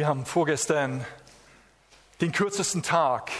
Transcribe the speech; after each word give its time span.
Wir 0.00 0.06
haben 0.06 0.24
vorgestern 0.24 1.04
den 2.22 2.32
kürzesten 2.32 2.82
Tag 2.82 3.30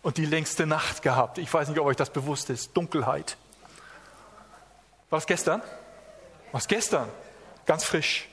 und 0.00 0.16
die 0.16 0.24
längste 0.24 0.64
Nacht 0.64 1.02
gehabt. 1.02 1.36
Ich 1.36 1.52
weiß 1.52 1.68
nicht, 1.68 1.78
ob 1.78 1.84
euch 1.84 1.98
das 1.98 2.08
bewusst 2.08 2.48
ist. 2.48 2.74
Dunkelheit. 2.74 3.36
War 5.10 5.18
es 5.18 5.26
gestern? 5.26 5.60
War 6.50 6.60
es 6.60 6.66
gestern? 6.66 7.10
Ganz 7.66 7.84
frisch. 7.84 8.26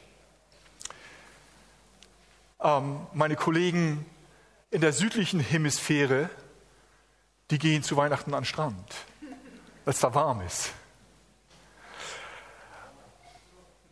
Ähm, 2.62 3.08
meine 3.12 3.36
Kollegen 3.36 4.06
in 4.72 4.80
der 4.80 4.94
südlichen 4.94 5.42
Hemisphäre, 5.42 6.30
die 7.52 7.60
gehen 7.60 7.84
zu 7.84 7.98
Weihnachten 7.98 8.34
an 8.34 8.44
den 8.44 8.46
Strand, 8.46 8.96
weil 9.84 9.94
es 9.94 10.00
da 10.00 10.16
warm 10.16 10.40
ist. 10.40 10.72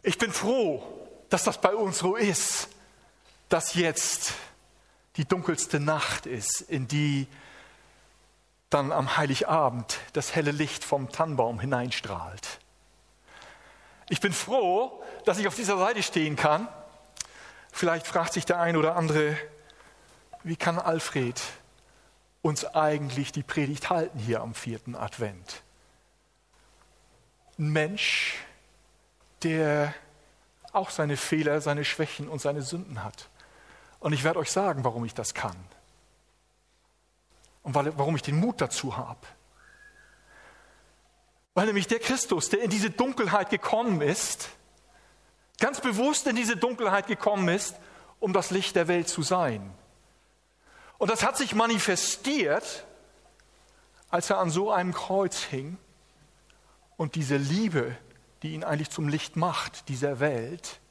Ich 0.03 0.17
bin 0.17 0.31
froh, 0.31 0.81
dass 1.27 1.43
das 1.43 1.59
bei 1.59 1.75
uns 1.75 1.97
so 1.97 2.15
ist, 2.15 2.69
dass 3.53 3.75
jetzt 3.75 4.33
die 5.15 5.25
dunkelste 5.25 5.79
Nacht 5.79 6.25
ist, 6.25 6.59
in 6.61 6.87
die 6.87 7.27
dann 8.71 8.91
am 8.91 9.15
Heiligabend 9.15 9.99
das 10.13 10.33
helle 10.33 10.49
Licht 10.49 10.83
vom 10.83 11.11
Tannenbaum 11.11 11.59
hineinstrahlt. 11.59 12.59
Ich 14.09 14.19
bin 14.21 14.33
froh, 14.33 15.03
dass 15.25 15.37
ich 15.37 15.45
auf 15.45 15.53
dieser 15.53 15.77
Seite 15.77 16.01
stehen 16.01 16.35
kann. 16.35 16.67
Vielleicht 17.71 18.07
fragt 18.07 18.33
sich 18.33 18.43
der 18.43 18.59
ein 18.59 18.75
oder 18.75 18.95
andere, 18.95 19.37
wie 20.41 20.55
kann 20.55 20.79
Alfred 20.79 21.39
uns 22.41 22.65
eigentlich 22.65 23.33
die 23.33 23.43
Predigt 23.43 23.91
halten 23.91 24.17
hier 24.17 24.41
am 24.41 24.55
vierten 24.55 24.95
Advent? 24.95 25.61
Ein 27.59 27.69
Mensch, 27.69 28.33
der 29.43 29.93
auch 30.71 30.89
seine 30.89 31.17
Fehler, 31.17 31.61
seine 31.61 31.85
Schwächen 31.85 32.27
und 32.27 32.41
seine 32.41 32.63
Sünden 32.63 33.03
hat. 33.03 33.29
Und 34.03 34.13
ich 34.13 34.23
werde 34.23 34.39
euch 34.39 34.51
sagen, 34.51 34.83
warum 34.83 35.05
ich 35.05 35.13
das 35.13 35.33
kann. 35.33 35.55
Und 37.63 37.73
warum 37.73 38.15
ich 38.15 38.21
den 38.21 38.37
Mut 38.37 38.61
dazu 38.61 38.97
habe. 38.97 39.25
Weil 41.53 41.65
nämlich 41.67 41.87
der 41.87 41.99
Christus, 41.99 42.49
der 42.49 42.61
in 42.61 42.69
diese 42.69 42.89
Dunkelheit 42.89 43.49
gekommen 43.49 44.01
ist, 44.01 44.49
ganz 45.59 45.81
bewusst 45.81 46.27
in 46.27 46.35
diese 46.35 46.57
Dunkelheit 46.57 47.07
gekommen 47.07 47.47
ist, 47.47 47.75
um 48.19 48.33
das 48.33 48.51
Licht 48.51 48.75
der 48.75 48.87
Welt 48.87 49.07
zu 49.07 49.23
sein. 49.23 49.73
Und 50.97 51.09
das 51.09 51.23
hat 51.23 51.37
sich 51.37 51.55
manifestiert, 51.55 52.85
als 54.09 54.29
er 54.29 54.37
an 54.37 54.49
so 54.49 54.71
einem 54.71 54.93
Kreuz 54.93 55.39
hing 55.39 55.77
und 56.97 57.15
diese 57.15 57.37
Liebe 57.37 57.97
die 58.43 58.53
ihn 58.53 58.63
eigentlich 58.63 58.89
zum 58.89 59.07
Licht 59.07 59.37
macht, 59.37 59.87
dieser 59.87 60.19
Welt, 60.19 60.81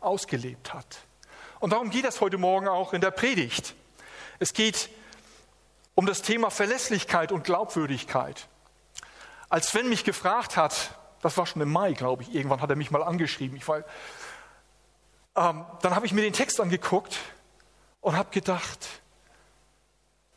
ausgelebt 0.00 0.72
hat. 0.72 1.00
Und 1.60 1.74
darum 1.74 1.90
geht 1.90 2.06
es 2.06 2.22
heute 2.22 2.38
Morgen 2.38 2.68
auch 2.68 2.94
in 2.94 3.02
der 3.02 3.10
Predigt. 3.10 3.74
Es 4.38 4.54
geht 4.54 4.88
um 5.94 6.06
das 6.06 6.22
Thema 6.22 6.50
Verlässlichkeit 6.50 7.32
und 7.32 7.44
Glaubwürdigkeit. 7.44 8.48
Als 9.50 9.68
Sven 9.68 9.90
mich 9.90 10.04
gefragt 10.04 10.56
hat, 10.56 10.98
das 11.20 11.36
war 11.36 11.44
schon 11.44 11.60
im 11.60 11.70
Mai, 11.70 11.92
glaube 11.92 12.22
ich, 12.22 12.34
irgendwann 12.34 12.62
hat 12.62 12.70
er 12.70 12.76
mich 12.76 12.90
mal 12.90 13.02
angeschrieben, 13.02 13.58
ich 13.58 13.68
war, 13.68 13.84
ähm, 15.36 15.66
dann 15.82 15.94
habe 15.94 16.06
ich 16.06 16.14
mir 16.14 16.22
den 16.22 16.32
Text 16.32 16.60
angeguckt 16.60 17.18
und 18.00 18.16
habe 18.16 18.30
gedacht, 18.30 18.88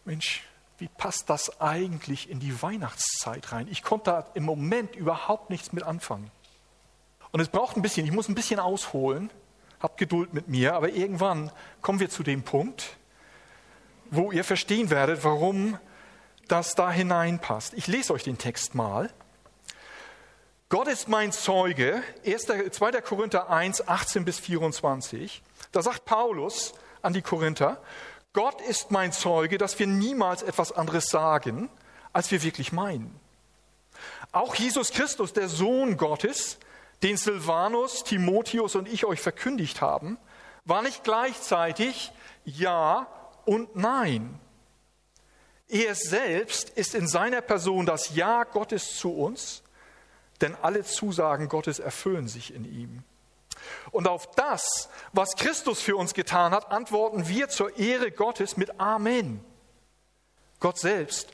Mensch, 0.03 0.43
wie 0.77 0.89
passt 0.89 1.29
das 1.29 1.61
eigentlich 1.61 2.29
in 2.29 2.41
die 2.41 2.61
Weihnachtszeit 2.61 3.53
rein? 3.53 3.69
Ich 3.69 3.81
konnte 3.81 4.11
da 4.11 4.25
im 4.33 4.43
Moment 4.43 4.93
überhaupt 4.97 5.49
nichts 5.49 5.71
mit 5.71 5.83
anfangen. 5.83 6.29
Und 7.31 7.39
es 7.39 7.47
braucht 7.47 7.77
ein 7.77 7.81
bisschen, 7.81 8.05
ich 8.05 8.11
muss 8.11 8.27
ein 8.27 8.35
bisschen 8.35 8.59
ausholen, 8.59 9.29
habt 9.83 9.97
Geduld 9.97 10.33
mit 10.33 10.47
mir, 10.47 10.73
aber 10.73 10.89
irgendwann 10.89 11.51
kommen 11.81 11.99
wir 11.99 12.09
zu 12.09 12.23
dem 12.23 12.41
Punkt, 12.41 12.95
wo 14.09 14.31
ihr 14.31 14.45
verstehen 14.45 14.89
werdet, 14.89 15.23
warum 15.23 15.77
das 16.47 16.73
da 16.73 16.89
hineinpasst. 16.89 17.73
Ich 17.73 17.87
lese 17.87 18.13
euch 18.13 18.23
den 18.23 18.37
Text 18.37 18.75
mal. 18.75 19.11
Gott 20.69 20.87
ist 20.87 21.09
mein 21.09 21.31
Zeuge, 21.31 22.01
2. 22.23 23.01
Korinther 23.01 23.49
1, 23.49 23.87
18 23.87 24.25
bis 24.25 24.39
24. 24.39 25.43
Da 25.71 25.81
sagt 25.81 26.05
Paulus 26.05 26.73
an 27.01 27.13
die 27.13 27.21
Korinther, 27.21 27.81
Gott 28.31 28.61
ist 28.61 28.89
mein 28.89 29.11
Zeuge, 29.11 29.57
dass 29.57 29.77
wir 29.77 29.85
niemals 29.85 30.41
etwas 30.41 30.71
anderes 30.71 31.05
sagen, 31.09 31.69
als 32.13 32.31
wir 32.31 32.41
wirklich 32.41 32.71
meinen. 32.71 33.19
Auch 34.31 34.55
Jesus 34.55 34.91
Christus, 34.91 35.33
der 35.33 35.49
Sohn 35.49 35.97
Gottes, 35.97 36.57
den 37.03 37.17
Silvanus, 37.17 38.03
Timotheus 38.03 38.75
und 38.75 38.87
ich 38.87 39.05
euch 39.05 39.19
verkündigt 39.19 39.81
haben, 39.81 40.17
war 40.65 40.81
nicht 40.81 41.03
gleichzeitig 41.03 42.11
Ja 42.45 43.07
und 43.45 43.75
Nein. 43.75 44.39
Er 45.67 45.95
selbst 45.95 46.69
ist 46.69 46.95
in 46.95 47.07
seiner 47.07 47.41
Person 47.41 47.85
das 47.85 48.15
Ja 48.15 48.43
Gottes 48.45 48.97
zu 48.97 49.11
uns, 49.11 49.63
denn 50.41 50.55
alle 50.61 50.83
Zusagen 50.83 51.49
Gottes 51.49 51.79
erfüllen 51.79 52.27
sich 52.27 52.53
in 52.53 52.65
ihm. 52.65 53.03
Und 53.91 54.07
auf 54.07 54.29
das, 54.31 54.89
was 55.11 55.35
Christus 55.35 55.81
für 55.81 55.95
uns 55.95 56.13
getan 56.13 56.53
hat, 56.53 56.71
antworten 56.71 57.27
wir 57.27 57.49
zur 57.49 57.77
Ehre 57.77 58.11
Gottes 58.11 58.57
mit 58.57 58.79
Amen. 58.79 59.43
Gott 60.59 60.79
selbst 60.79 61.29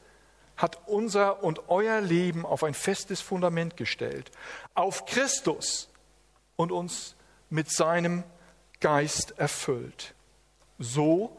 hat 0.60 0.78
unser 0.88 1.42
und 1.42 1.70
euer 1.70 2.02
Leben 2.02 2.46
auf 2.46 2.66
ein 2.66 2.74
festes 2.74 3.22
Fundament 3.22 3.78
gestellt, 3.78 4.30
auf 4.74 5.06
Christus 5.06 5.90
und 6.58 6.74
uns 6.74 7.16
mit 7.50 7.72
seinem 7.72 8.26
Geist 8.82 9.40
erfüllt. 9.40 10.14
So 10.78 11.38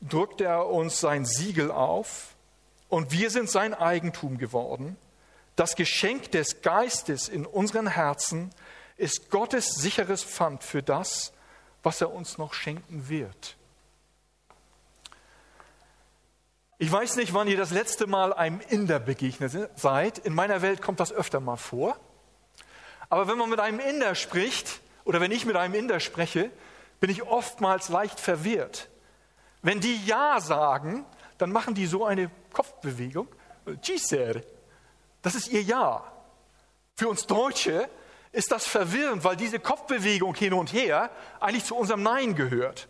drückte 0.00 0.44
er 0.44 0.68
uns 0.68 1.00
sein 1.00 1.26
Siegel 1.26 1.70
auf 1.70 2.34
und 2.88 3.12
wir 3.12 3.28
sind 3.30 3.50
sein 3.50 3.74
Eigentum 3.74 4.38
geworden. 4.38 4.96
Das 5.54 5.76
Geschenk 5.76 6.32
des 6.32 6.62
Geistes 6.62 7.28
in 7.28 7.44
unseren 7.44 7.86
Herzen 7.86 8.50
ist 8.96 9.28
Gottes 9.28 9.74
sicheres 9.74 10.24
Pfand 10.24 10.64
für 10.64 10.82
das, 10.82 11.34
was 11.82 12.00
er 12.00 12.10
uns 12.10 12.38
noch 12.38 12.54
schenken 12.54 13.10
wird. 13.10 13.58
Ich 16.82 16.90
weiß 16.90 17.14
nicht, 17.14 17.32
wann 17.32 17.46
ihr 17.46 17.56
das 17.56 17.70
letzte 17.70 18.08
Mal 18.08 18.32
einem 18.32 18.60
Inder 18.68 18.98
begegnet 18.98 19.52
seid. 19.76 20.18
In 20.18 20.34
meiner 20.34 20.62
Welt 20.62 20.82
kommt 20.82 20.98
das 20.98 21.12
öfter 21.12 21.38
mal 21.38 21.56
vor. 21.56 21.96
Aber 23.08 23.28
wenn 23.28 23.38
man 23.38 23.50
mit 23.50 23.60
einem 23.60 23.78
Inder 23.78 24.16
spricht, 24.16 24.80
oder 25.04 25.20
wenn 25.20 25.30
ich 25.30 25.46
mit 25.46 25.54
einem 25.54 25.74
Inder 25.74 26.00
spreche, 26.00 26.50
bin 26.98 27.08
ich 27.08 27.22
oftmals 27.22 27.88
leicht 27.88 28.18
verwirrt. 28.18 28.88
Wenn 29.62 29.78
die 29.78 30.04
Ja 30.06 30.40
sagen, 30.40 31.04
dann 31.38 31.52
machen 31.52 31.76
die 31.76 31.86
so 31.86 32.04
eine 32.04 32.32
Kopfbewegung. 32.52 33.28
Gisere. 33.80 34.42
Das 35.22 35.36
ist 35.36 35.52
ihr 35.52 35.62
Ja. 35.62 36.02
Für 36.96 37.06
uns 37.06 37.28
Deutsche 37.28 37.88
ist 38.32 38.50
das 38.50 38.66
verwirrend, 38.66 39.22
weil 39.22 39.36
diese 39.36 39.60
Kopfbewegung 39.60 40.34
hin 40.34 40.52
und 40.52 40.72
her 40.72 41.12
eigentlich 41.38 41.64
zu 41.64 41.76
unserem 41.76 42.02
Nein 42.02 42.34
gehört. 42.34 42.88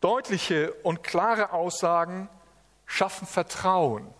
Deutliche 0.00 0.72
und 0.82 1.02
klare 1.02 1.52
Aussagen 1.52 2.28
schaffen 2.86 3.26
Vertrauen. 3.26 4.12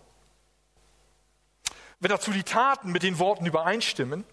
Wenn 1.99 2.09
dazu 2.09 2.31
die 2.31 2.43
Taten 2.43 2.91
mit 2.91 3.03
den 3.03 3.19
Worten 3.19 3.45
übereinstimmen, 3.45 4.23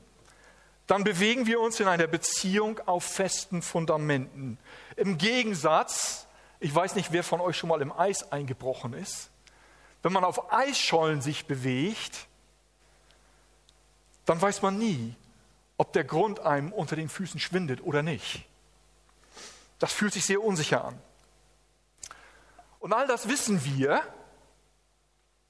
dann 0.86 1.04
bewegen 1.04 1.46
wir 1.46 1.60
uns 1.60 1.80
in 1.80 1.88
einer 1.88 2.06
Beziehung 2.06 2.78
auf 2.86 3.04
festen 3.04 3.62
Fundamenten. 3.62 4.58
Im 4.96 5.16
Gegensatz, 5.16 6.26
ich 6.60 6.74
weiß 6.74 6.94
nicht, 6.94 7.12
wer 7.12 7.24
von 7.24 7.40
euch 7.40 7.56
schon 7.56 7.70
mal 7.70 7.80
im 7.80 7.92
Eis 7.92 8.30
eingebrochen 8.32 8.92
ist, 8.92 9.30
wenn 10.02 10.12
man 10.12 10.24
auf 10.24 10.52
Eisschollen 10.52 11.22
sich 11.22 11.46
bewegt, 11.46 12.26
dann 14.26 14.40
weiß 14.40 14.60
man 14.60 14.78
nie, 14.78 15.14
ob 15.78 15.94
der 15.94 16.04
Grund 16.04 16.40
einem 16.40 16.72
unter 16.72 16.96
den 16.96 17.08
Füßen 17.08 17.40
schwindet 17.40 17.82
oder 17.82 18.02
nicht. 18.02 18.44
Das 19.78 19.92
fühlt 19.92 20.12
sich 20.12 20.26
sehr 20.26 20.42
unsicher 20.42 20.84
an. 20.84 21.00
Und 22.84 22.92
all 22.92 23.06
das 23.06 23.30
wissen 23.30 23.64
wir. 23.64 24.02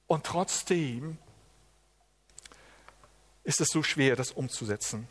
Und 0.07 0.25
trotzdem 0.25 1.17
ist 3.43 3.59
es 3.59 3.67
so 3.67 3.83
schwer, 3.83 4.15
das 4.15 4.31
umzusetzen. 4.31 5.09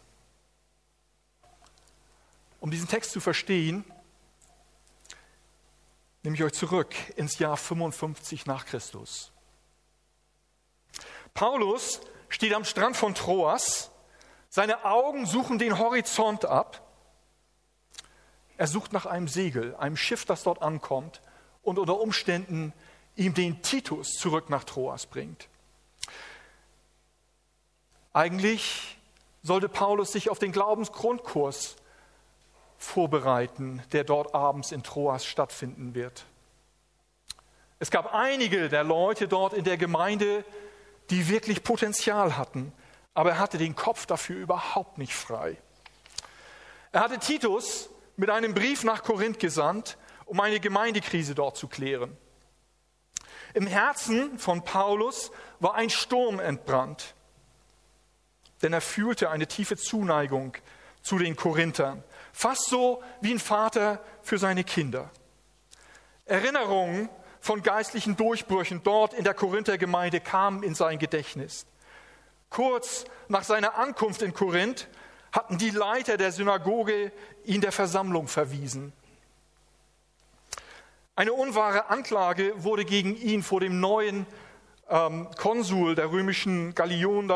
Um 2.60 2.70
diesen 2.70 2.88
Text 2.88 3.10
zu 3.10 3.20
verstehen, 3.20 3.84
nehme 6.22 6.34
ich 6.34 6.42
euch 6.42 6.54
zurück 6.54 6.94
ins 7.16 7.38
Jahr 7.38 7.58
55 7.58 8.46
nach 8.46 8.64
Christus. 8.64 9.30
Paulus 11.34 12.00
steht 12.30 12.54
am 12.54 12.64
Strand 12.64 12.96
von 12.96 13.14
Troas, 13.14 13.90
seine 14.48 14.86
Augen 14.86 15.26
suchen 15.26 15.58
den 15.58 15.78
Horizont 15.78 16.46
ab. 16.46 16.90
Er 18.56 18.66
sucht 18.66 18.94
nach 18.94 19.04
einem 19.04 19.28
Segel, 19.28 19.76
einem 19.76 19.98
Schiff, 19.98 20.24
das 20.24 20.42
dort 20.42 20.62
ankommt 20.62 21.20
und 21.64 21.78
unter 21.78 22.00
Umständen 22.00 22.72
ihm 23.16 23.34
den 23.34 23.62
Titus 23.62 24.12
zurück 24.12 24.50
nach 24.50 24.64
Troas 24.64 25.06
bringt. 25.06 25.48
Eigentlich 28.12 28.96
sollte 29.42 29.68
Paulus 29.68 30.12
sich 30.12 30.30
auf 30.30 30.38
den 30.38 30.52
Glaubensgrundkurs 30.52 31.76
vorbereiten, 32.78 33.82
der 33.92 34.04
dort 34.04 34.34
abends 34.34 34.72
in 34.72 34.82
Troas 34.82 35.24
stattfinden 35.26 35.94
wird. 35.94 36.24
Es 37.78 37.90
gab 37.90 38.14
einige 38.14 38.68
der 38.68 38.84
Leute 38.84 39.28
dort 39.28 39.52
in 39.52 39.64
der 39.64 39.76
Gemeinde, 39.76 40.44
die 41.10 41.28
wirklich 41.28 41.62
Potenzial 41.62 42.36
hatten, 42.36 42.72
aber 43.14 43.30
er 43.30 43.38
hatte 43.38 43.58
den 43.58 43.74
Kopf 43.76 44.06
dafür 44.06 44.36
überhaupt 44.36 44.98
nicht 44.98 45.14
frei. 45.14 45.56
Er 46.92 47.00
hatte 47.00 47.18
Titus 47.18 47.90
mit 48.16 48.30
einem 48.30 48.54
Brief 48.54 48.84
nach 48.84 49.02
Korinth 49.02 49.38
gesandt, 49.38 49.96
um 50.26 50.40
eine 50.40 50.60
Gemeindekrise 50.60 51.34
dort 51.34 51.56
zu 51.56 51.68
klären. 51.68 52.16
Im 53.54 53.66
Herzen 53.66 54.38
von 54.38 54.64
Paulus 54.64 55.30
war 55.60 55.74
ein 55.74 55.90
Sturm 55.90 56.40
entbrannt, 56.40 57.14
denn 58.62 58.72
er 58.72 58.80
fühlte 58.80 59.30
eine 59.30 59.46
tiefe 59.46 59.76
Zuneigung 59.76 60.56
zu 61.02 61.18
den 61.18 61.36
Korinthern, 61.36 62.02
fast 62.32 62.66
so 62.66 63.02
wie 63.20 63.32
ein 63.32 63.38
Vater 63.38 64.02
für 64.22 64.38
seine 64.38 64.64
Kinder. 64.64 65.10
Erinnerungen 66.24 67.08
von 67.40 67.62
geistlichen 67.62 68.16
Durchbrüchen 68.16 68.82
dort 68.82 69.12
in 69.12 69.22
der 69.22 69.34
Korinthergemeinde 69.34 70.20
kamen 70.20 70.62
in 70.62 70.74
sein 70.74 70.98
Gedächtnis. 70.98 71.66
Kurz 72.48 73.04
nach 73.28 73.44
seiner 73.44 73.76
Ankunft 73.76 74.22
in 74.22 74.32
Korinth 74.32 74.88
hatten 75.30 75.58
die 75.58 75.70
Leiter 75.70 76.16
der 76.16 76.32
Synagoge 76.32 77.12
ihn 77.44 77.60
der 77.60 77.72
Versammlung 77.72 78.28
verwiesen. 78.28 78.92
Eine 81.16 81.32
unwahre 81.32 81.90
Anklage 81.90 82.52
wurde 82.56 82.84
gegen 82.84 83.14
ihn 83.14 83.44
vor 83.44 83.60
dem 83.60 83.78
neuen 83.78 84.26
ähm, 84.88 85.28
Konsul 85.36 85.94
der 85.94 86.10
römischen 86.10 86.74
Gallion 86.74 87.32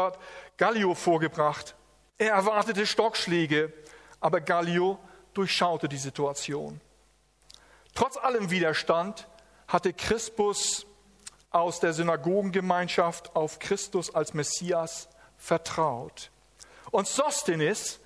Gallio 0.57 0.95
vorgebracht. 0.97 1.77
Er 2.19 2.33
erwartete 2.33 2.87
Stockschläge, 2.87 3.73
aber 4.19 4.41
Gallio 4.41 4.99
durchschaute 5.33 5.89
die 5.89 5.97
Situation. 5.97 6.81
Trotz 7.95 8.17
allem 8.17 8.51
Widerstand 8.51 9.29
hatte 9.69 9.93
Crispus 9.93 10.85
aus 11.51 11.79
der 11.79 11.93
Synagogengemeinschaft 11.93 13.37
auf 13.37 13.61
Christus 13.61 14.13
als 14.13 14.35
Messias 14.35 15.09
vertraut. 15.37 16.33
Und 16.91 17.07
Sosthenes, 17.07 18.01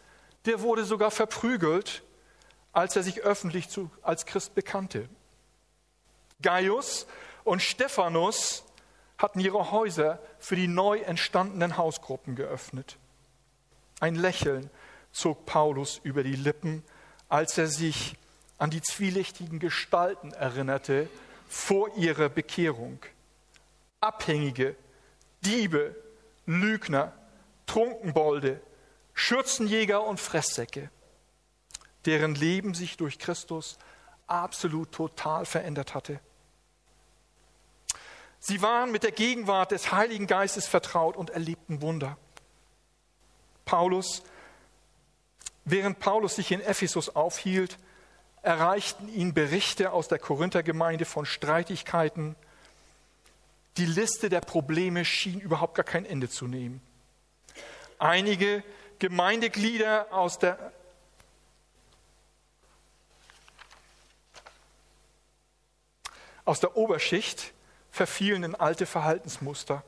der 0.45 0.61
wurde 0.61 0.85
sogar 0.85 1.11
verprügelt, 1.11 2.03
als 2.75 2.95
er 2.95 3.03
sich 3.03 3.23
öffentlich 3.23 3.71
zu, 3.71 3.91
als 4.03 4.27
Christ 4.27 4.55
bekannte. 4.55 5.09
Gaius 6.43 7.07
und 7.45 7.63
Stephanus 7.63 8.65
hatten 9.19 9.41
ihre 9.41 9.71
Häuser 9.71 10.19
für 10.39 10.57
die 10.57 10.69
neu 10.69 10.99
entstandenen 10.99 11.77
Hausgruppen 11.77 12.35
geöffnet. 12.35 12.99
Ein 14.01 14.17
Lächeln 14.17 14.69
zog 15.13 15.47
Paulus 15.47 16.01
über 16.03 16.23
die 16.25 16.37
Lippen, 16.37 16.83
als 17.29 17.57
er 17.57 17.69
sich 17.69 18.17
an 18.59 18.71
die 18.71 18.83
zwielichtigen 18.83 19.59
Gestalten 19.59 20.33
erinnerte 20.33 21.09
vor 21.49 21.97
ihrer 21.97 22.29
Bekehrung. 22.29 22.99
Abhängige, 24.01 24.77
Diebe, 25.43 25.97
Lügner, 26.47 27.13
Trunkenbolde, 27.67 28.61
Schürzenjäger 29.15 30.05
und 30.05 30.19
Fresssäcke, 30.19 30.91
deren 32.07 32.35
Leben 32.35 32.75
sich 32.75 32.97
durch 32.97 33.19
Christus 33.19 33.79
absolut 34.27 34.93
total 34.93 35.45
verändert 35.45 35.95
hatte. 35.95 36.21
Sie 38.45 38.61
waren 38.61 38.91
mit 38.91 39.05
der 39.05 39.13
Gegenwart 39.13 39.71
des 39.71 39.93
Heiligen 39.93 40.27
Geistes 40.27 40.67
vertraut 40.67 41.17
und 41.17 41.31
erlebten 41.31 41.81
Wunder. 41.81 42.19
Paulus, 43.65 44.25
während 45.65 46.01
Paulus 46.01 46.35
sich 46.35 46.51
in 46.51 46.61
Ephesus 46.61 47.15
aufhielt, 47.15 47.79
erreichten 48.43 49.09
ihn 49.09 49.33
Berichte 49.33 49.93
aus 49.93 50.09
der 50.09 50.19
Korinthergemeinde 50.19 51.05
von 51.05 51.25
Streitigkeiten. 51.25 52.35
Die 53.77 53.87
Liste 53.87 54.29
der 54.29 54.41
Probleme 54.41 55.05
schien 55.05 55.39
überhaupt 55.39 55.77
gar 55.77 55.85
kein 55.85 56.05
Ende 56.05 56.29
zu 56.29 56.49
nehmen. 56.49 56.83
Einige 58.01 58.65
Gemeindeglieder 58.99 60.09
aus 60.11 60.41
der 60.41 60.73
aus 66.45 66.59
der 66.59 66.77
Oberschicht 66.77 67.53
verfielen 67.93 68.43
in 68.43 68.55
alte 68.57 68.87
Verhaltensmuster. 68.87 69.85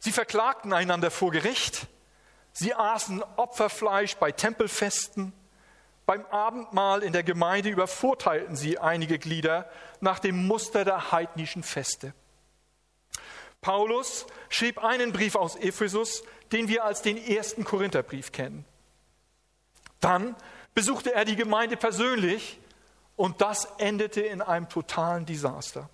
Sie 0.00 0.10
verklagten 0.10 0.72
einander 0.72 1.12
vor 1.12 1.30
Gericht, 1.30 1.86
sie 2.52 2.74
aßen 2.74 3.22
Opferfleisch 3.36 4.16
bei 4.16 4.32
Tempelfesten, 4.32 5.32
beim 6.06 6.26
Abendmahl 6.26 7.04
in 7.04 7.12
der 7.12 7.22
Gemeinde 7.22 7.68
übervorteilten 7.68 8.56
sie 8.56 8.78
einige 8.78 9.20
Glieder 9.20 9.70
nach 10.00 10.18
dem 10.18 10.46
Muster 10.48 10.84
der 10.84 11.12
heidnischen 11.12 11.62
Feste. 11.62 12.12
Paulus 13.60 14.26
schrieb 14.48 14.82
einen 14.82 15.12
Brief 15.12 15.36
aus 15.36 15.54
Ephesus, 15.54 16.24
den 16.50 16.66
wir 16.66 16.84
als 16.84 17.02
den 17.02 17.16
ersten 17.16 17.62
Korintherbrief 17.62 18.32
kennen. 18.32 18.64
Dann 20.00 20.34
besuchte 20.74 21.14
er 21.14 21.24
die 21.24 21.36
Gemeinde 21.36 21.76
persönlich 21.76 22.58
und 23.14 23.40
das 23.40 23.66
endete 23.78 24.22
in 24.22 24.42
einem 24.42 24.68
totalen 24.68 25.24
Desaster. 25.26 25.88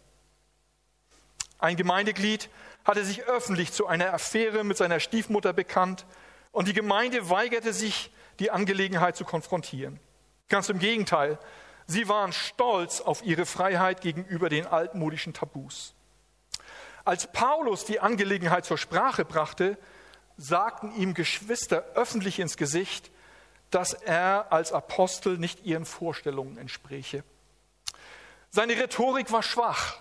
Ein 1.59 1.77
Gemeindeglied 1.77 2.49
hatte 2.85 3.05
sich 3.05 3.25
öffentlich 3.25 3.73
zu 3.73 3.87
einer 3.87 4.15
Affäre 4.15 4.65
mit 4.65 4.77
seiner 4.77 5.01
Stiefmutter 5.01 5.53
bekannt 5.53 6.07
und 6.53 6.69
die 6.69 6.73
Gemeinde 6.73 7.31
weigerte 7.31 7.73
sich, 7.73 8.11
die 8.39 8.51
Angelegenheit 8.51 9.17
zu 9.17 9.25
konfrontieren. 9.25 9.99
Ganz 10.49 10.69
im 10.69 10.79
Gegenteil, 10.79 11.39
sie 11.87 12.09
waren 12.09 12.33
stolz 12.33 13.01
auf 13.01 13.25
ihre 13.25 13.45
Freiheit 13.45 14.01
gegenüber 14.01 14.49
den 14.49 14.67
altmodischen 14.67 15.35
Tabus. 15.35 15.95
Als 17.05 17.31
Paulus 17.33 17.85
die 17.85 18.01
Angelegenheit 18.01 18.65
zur 18.65 18.79
Sprache 18.79 19.25
brachte, 19.25 19.77
sagten 20.37 20.95
ihm 20.95 21.15
Geschwister 21.15 21.85
öffentlich 21.95 22.39
ins 22.39 22.57
Gesicht, 22.57 23.11
dass 23.71 23.93
er 23.93 24.53
als 24.53 24.73
Apostel 24.73 25.37
nicht 25.37 25.65
ihren 25.65 25.85
Vorstellungen 25.85 26.57
entspräche. 26.57 27.25
Seine 28.51 28.75
Rhetorik 28.75 29.33
war 29.33 29.43
schwach 29.43 29.99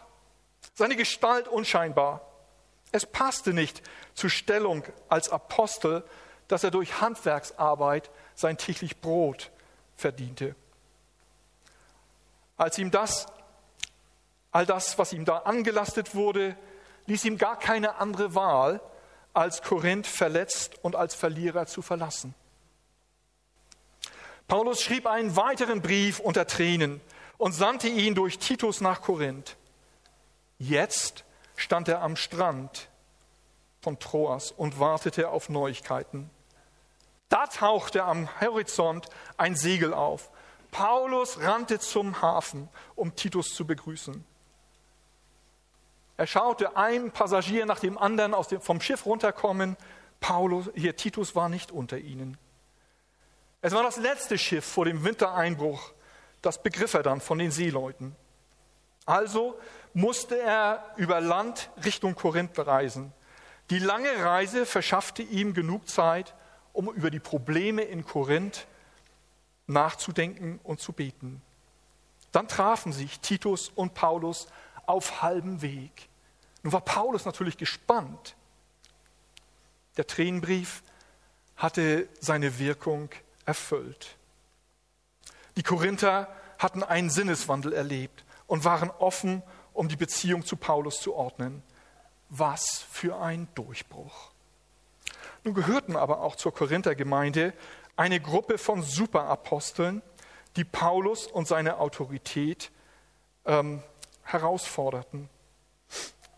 seine 0.78 0.96
Gestalt 0.96 1.48
unscheinbar. 1.48 2.22
Es 2.92 3.08
passte 3.08 3.52
nicht 3.52 3.82
zur 4.14 4.30
Stellung 4.30 4.84
als 5.10 5.30
Apostel, 5.30 6.04
dass 6.48 6.64
er 6.64 6.70
durch 6.70 7.02
Handwerksarbeit 7.02 8.12
sein 8.36 8.60
täglich 8.60 9.02
Brot 9.02 9.50
verdiente. 9.96 10.56
Als 12.58 12.78
ihm 12.78 12.92
das, 12.92 13.26
all 14.52 14.68
das, 14.68 15.00
was 15.00 15.14
ihm 15.14 15.26
da 15.26 15.40
angelastet 15.40 16.14
wurde, 16.14 16.56
ließ 17.08 17.26
ihm 17.26 17.40
gar 17.40 17.58
keine 17.58 17.96
andere 17.96 18.36
Wahl, 18.36 18.80
als 19.34 19.64
Korinth 19.64 20.06
verletzt 20.06 20.76
und 20.84 20.96
als 20.96 21.16
Verlierer 21.16 21.66
zu 21.66 21.82
verlassen. 21.82 22.36
Paulus 24.48 24.82
schrieb 24.82 25.08
einen 25.08 25.36
weiteren 25.36 25.82
Brief 25.82 26.20
unter 26.20 26.46
Tränen 26.46 27.02
und 27.40 27.54
sandte 27.54 27.88
ihn 27.88 28.14
durch 28.14 28.38
Titus 28.38 28.80
nach 28.80 29.02
Korinth. 29.02 29.58
Jetzt 30.60 31.24
stand 31.56 31.88
er 31.88 32.02
am 32.02 32.16
Strand 32.16 32.90
von 33.82 34.00
Troas 34.00 34.52
und 34.52 34.80
wartete 34.80 35.30
auf 35.30 35.50
Neuigkeiten. 35.50 36.30
Da 37.30 37.48
tauchte 37.48 38.04
am 38.04 38.30
Horizont 38.40 39.08
ein 39.38 39.56
Segel 39.56 39.94
auf. 39.94 40.30
Paulus 40.72 41.42
rannte 41.42 41.80
zum 41.80 42.22
Hafen, 42.22 42.70
um 42.96 43.16
Titus 43.16 43.54
zu 43.54 43.66
begrüßen. 43.66 44.26
Er 46.18 46.28
schaute 46.28 46.76
einen 46.76 47.12
Passagier 47.12 47.66
nach 47.66 47.80
dem 47.80 47.98
anderen 47.98 48.34
aus 48.34 48.48
dem, 48.48 48.60
vom 48.60 48.82
Schiff 48.82 49.06
runterkommen. 49.06 49.78
Paulus, 50.20 50.70
hier 50.74 50.96
Titus 50.96 51.36
war 51.36 51.48
nicht 51.48 51.72
unter 51.72 52.00
ihnen. 52.00 52.38
Es 53.62 53.74
war 53.74 53.84
das 53.84 53.98
letzte 53.98 54.38
Schiff 54.38 54.66
vor 54.66 54.86
dem 54.86 55.04
Wintereinbruch. 55.04 55.92
Das 56.42 56.62
begriff 56.62 56.94
er 56.94 57.04
dann 57.04 57.22
von 57.22 57.38
den 57.38 57.52
Seeleuten. 57.52 58.16
Also 59.08 59.58
musste 59.94 60.38
er 60.38 60.94
über 60.98 61.22
Land 61.22 61.72
Richtung 61.84 62.14
Korinth 62.14 62.60
reisen. 62.60 63.14
Die 63.70 63.80
lange 63.80 64.24
Reise 64.24 64.66
verschaffte 64.66 65.24
ihm 65.24 65.54
genug 65.54 65.90
Zeit, 65.90 66.36
um 66.74 66.94
über 66.94 67.10
die 67.10 67.20
Probleme 67.20 67.82
in 67.82 68.06
Korinth 68.06 68.68
nachzudenken 69.66 70.60
und 70.64 70.82
zu 70.82 70.92
beten. 70.92 71.42
Dann 72.34 72.48
trafen 72.48 72.92
sich 72.92 73.22
Titus 73.22 73.70
und 73.70 73.94
Paulus 73.94 74.48
auf 74.86 75.22
halbem 75.22 75.62
Weg. 75.62 76.10
Nun 76.64 76.74
war 76.74 76.82
Paulus 76.82 77.26
natürlich 77.26 77.58
gespannt. 77.58 78.36
Der 79.96 80.06
Tränenbrief 80.06 80.84
hatte 81.56 82.10
seine 82.20 82.60
Wirkung 82.60 83.10
erfüllt. 83.46 84.18
Die 85.56 85.64
Korinther 85.64 86.28
hatten 86.60 86.84
einen 86.84 87.10
Sinneswandel 87.10 87.72
erlebt 87.72 88.26
und 88.48 88.66
waren 88.66 88.90
offen 88.90 89.44
um 89.74 89.88
die 89.88 89.96
Beziehung 89.96 90.44
zu 90.44 90.56
Paulus 90.56 91.00
zu 91.00 91.14
ordnen. 91.14 91.62
Was 92.30 92.84
für 92.90 93.20
ein 93.20 93.48
Durchbruch. 93.54 94.32
Nun 95.44 95.54
gehörten 95.54 95.96
aber 95.96 96.22
auch 96.22 96.36
zur 96.36 96.54
Korinther 96.54 96.96
Gemeinde 96.96 97.54
eine 97.96 98.20
Gruppe 98.20 98.58
von 98.58 98.82
Superaposteln, 98.82 100.02
die 100.56 100.64
Paulus 100.64 101.28
und 101.28 101.48
seine 101.48 101.78
Autorität 101.78 102.72
ähm, 103.46 103.84
herausforderten. 104.24 105.30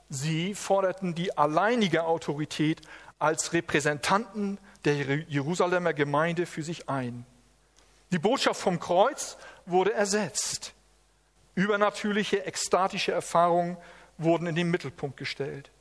Sie 0.10 0.54
forderten 0.54 1.16
die 1.16 1.38
alleinige 1.38 2.04
Autorität 2.04 2.82
als 3.20 3.54
Repräsentanten 3.54 4.58
der 4.86 4.96
Jerusalemer 4.96 5.94
Gemeinde 5.94 6.46
für 6.46 6.64
sich 6.64 6.90
ein. 6.90 7.26
Die 8.12 8.20
Botschaft 8.20 8.60
vom 8.60 8.80
Kreuz 8.80 9.38
wurde 9.66 9.94
ersetzt. 9.94 10.74
Übernatürliche, 11.60 12.46
ekstatische 12.46 13.12
Erfahrungen 13.12 13.78
wurden 14.18 14.48
in 14.48 14.56
den 14.56 14.72
Mittelpunkt 14.72 15.18
gestellt. 15.18 15.72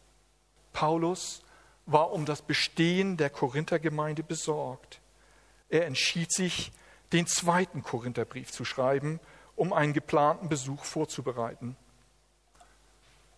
Paulus 0.73 1.43
war 1.87 2.11
um 2.11 2.25
das 2.25 2.43
Bestehen 2.43 3.17
der 3.17 3.31
Korinthergemeinde 3.31 4.25
besorgt. 4.25 5.01
Er 5.69 5.87
entschied 5.87 6.33
sich, 6.33 6.73
den 7.13 7.27
zweiten 7.27 7.83
Korintherbrief 7.83 8.51
zu 8.51 8.65
schreiben, 8.65 9.21
um 9.55 9.73
einen 9.73 9.93
geplanten 9.93 10.49
Besuch 10.49 10.85
vorzubereiten. 10.85 11.77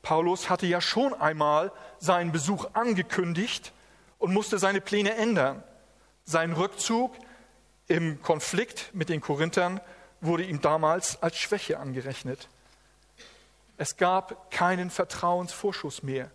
Paulus 0.03 0.49
hatte 0.49 0.67
ja 0.67 0.81
schon 0.81 1.13
einmal 1.13 1.73
seinen 1.99 2.33
Besuch 2.33 2.71
angekündigt 2.73 3.73
und 4.19 4.33
musste 4.33 4.59
seine 4.59 4.81
Pläne 4.81 5.15
ändern. 5.15 5.63
Sein 6.25 6.53
Rückzug 6.53 7.15
im 7.87 8.23
Konflikt 8.23 8.91
mit 8.95 9.11
den 9.11 9.21
Korinthern 9.21 9.81
wurde 10.21 10.45
ihm 10.45 10.61
damals 10.61 11.23
als 11.23 11.39
Schwäche 11.39 11.79
angerechnet. 11.79 12.49
Es 13.77 13.97
gab 13.97 14.51
keinen 14.51 14.91
Vertrauensvorschuss 14.91 16.03
mehr, 16.03 16.31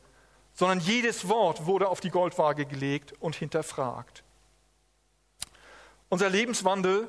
sondern 0.55 0.79
jedes 0.79 1.27
Wort 1.27 1.65
wurde 1.65 1.89
auf 1.89 1.99
die 1.99 2.09
Goldwaage 2.09 2.65
gelegt 2.65 3.13
und 3.19 3.35
hinterfragt. 3.35 4.23
Unser 6.09 6.29
Lebenswandel 6.29 7.07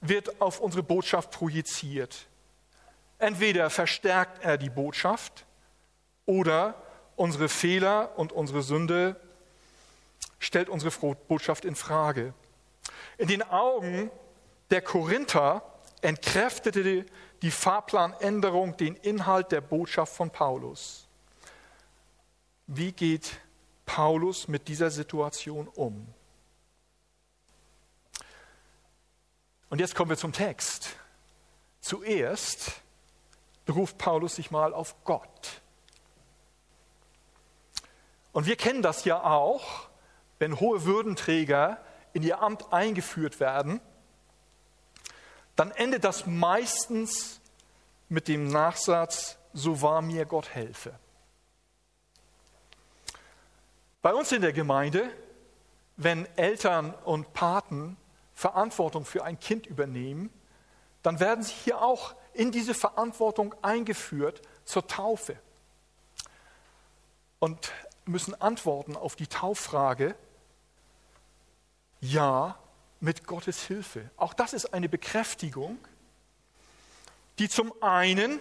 wird 0.00 0.40
auf 0.40 0.60
unsere 0.60 0.82
Botschaft 0.82 1.30
projiziert. 1.30 2.26
Entweder 3.18 3.68
verstärkt 3.68 4.44
er 4.44 4.56
die 4.56 4.70
Botschaft 4.70 5.44
oder 6.24 6.74
unsere 7.16 7.48
Fehler 7.48 8.16
und 8.16 8.32
unsere 8.32 8.62
Sünde 8.62 9.16
stellt 10.38 10.68
unsere 10.68 10.92
Botschaft 11.26 11.64
in 11.64 11.74
Frage. 11.74 12.32
In 13.16 13.26
den 13.26 13.42
Augen 13.42 14.10
der 14.70 14.82
Korinther 14.82 15.62
entkräftete 16.02 17.06
die 17.42 17.50
Fahrplanänderung 17.50 18.76
den 18.76 18.94
Inhalt 18.96 19.52
der 19.52 19.60
Botschaft 19.60 20.14
von 20.14 20.30
Paulus. 20.30 21.08
Wie 22.66 22.92
geht 22.92 23.40
Paulus 23.86 24.48
mit 24.48 24.68
dieser 24.68 24.90
Situation 24.90 25.68
um? 25.68 26.06
Und 29.70 29.80
jetzt 29.80 29.94
kommen 29.94 30.10
wir 30.10 30.16
zum 30.16 30.32
Text. 30.32 30.96
Zuerst 31.80 32.72
beruft 33.66 33.98
Paulus 33.98 34.36
sich 34.36 34.50
mal 34.50 34.72
auf 34.72 34.96
Gott. 35.04 35.60
Und 38.32 38.46
wir 38.46 38.56
kennen 38.56 38.82
das 38.82 39.04
ja 39.04 39.22
auch, 39.22 39.88
wenn 40.38 40.60
hohe 40.60 40.84
Würdenträger 40.84 41.82
in 42.12 42.22
ihr 42.22 42.40
Amt 42.40 42.72
eingeführt 42.72 43.40
werden, 43.40 43.80
dann 45.58 45.72
endet 45.72 46.04
das 46.04 46.24
meistens 46.24 47.40
mit 48.08 48.28
dem 48.28 48.46
Nachsatz, 48.46 49.38
so 49.52 49.82
wahr 49.82 50.02
mir 50.02 50.24
Gott 50.24 50.50
helfe. 50.50 50.96
Bei 54.00 54.14
uns 54.14 54.30
in 54.30 54.40
der 54.40 54.52
Gemeinde, 54.52 55.10
wenn 55.96 56.26
Eltern 56.36 56.94
und 57.04 57.32
Paten 57.32 57.96
Verantwortung 58.34 59.04
für 59.04 59.24
ein 59.24 59.40
Kind 59.40 59.66
übernehmen, 59.66 60.30
dann 61.02 61.18
werden 61.18 61.42
sie 61.42 61.54
hier 61.64 61.82
auch 61.82 62.14
in 62.34 62.52
diese 62.52 62.72
Verantwortung 62.72 63.52
eingeführt 63.60 64.40
zur 64.64 64.86
Taufe. 64.86 65.40
Und 67.40 67.72
müssen 68.04 68.40
antworten 68.40 68.94
auf 68.94 69.16
die 69.16 69.26
Tauffrage, 69.26 70.14
ja, 72.00 72.56
mit 73.00 73.26
Gottes 73.26 73.62
Hilfe. 73.62 74.10
Auch 74.16 74.34
das 74.34 74.52
ist 74.52 74.74
eine 74.74 74.88
Bekräftigung, 74.88 75.78
die 77.38 77.48
zum 77.48 77.72
einen 77.82 78.40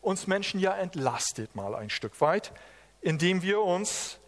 uns 0.00 0.26
Menschen 0.26 0.60
ja 0.60 0.74
entlastet, 0.76 1.54
mal 1.54 1.74
ein 1.74 1.90
Stück 1.90 2.20
weit, 2.20 2.52
indem 3.00 3.42
wir 3.42 3.60
uns 3.60 4.18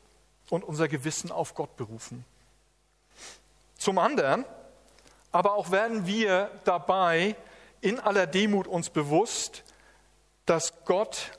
und 0.48 0.64
unser 0.64 0.88
Gewissen 0.88 1.30
auf 1.32 1.54
Gott 1.54 1.76
berufen. 1.76 2.24
Zum 3.76 3.98
anderen, 3.98 4.44
aber 5.32 5.54
auch 5.54 5.70
werden 5.70 6.06
wir 6.06 6.50
dabei 6.64 7.36
in 7.80 8.00
aller 8.00 8.26
Demut 8.26 8.66
uns 8.66 8.90
bewusst, 8.90 9.64
dass, 10.46 10.84
Gott, 10.84 11.32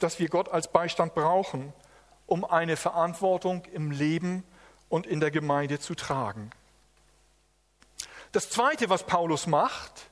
dass 0.00 0.18
wir 0.18 0.28
Gott 0.28 0.48
als 0.48 0.72
Beistand 0.72 1.14
brauchen 1.14 1.72
um 2.26 2.44
eine 2.44 2.76
Verantwortung 2.76 3.64
im 3.72 3.90
Leben 3.90 4.44
und 4.88 5.06
in 5.06 5.20
der 5.20 5.30
Gemeinde 5.30 5.78
zu 5.78 5.94
tragen. 5.94 6.50
Das 8.34 8.50
Zweite, 8.50 8.90
was 8.90 9.06
Paulus 9.06 9.46
macht, 9.46 10.10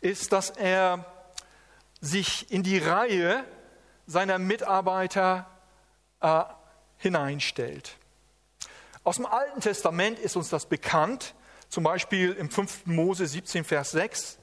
ist, 0.00 0.30
dass 0.30 0.50
er 0.50 1.04
sich 2.00 2.48
in 2.52 2.62
die 2.62 2.78
Reihe 2.78 3.44
seiner 4.06 4.38
Mitarbeiter 4.38 5.50
äh, 6.20 6.44
hineinstellt. 6.96 7.96
Aus 9.02 9.16
dem 9.16 9.26
Alten 9.26 9.60
Testament 9.60 10.20
ist 10.20 10.36
uns 10.36 10.48
das 10.48 10.66
bekannt, 10.66 11.34
zum 11.68 11.82
Beispiel 11.82 12.34
im 12.34 12.52
5. 12.52 12.86
Mose 12.86 13.26
17, 13.26 13.64
Vers 13.64 13.90
6. 13.90 14.38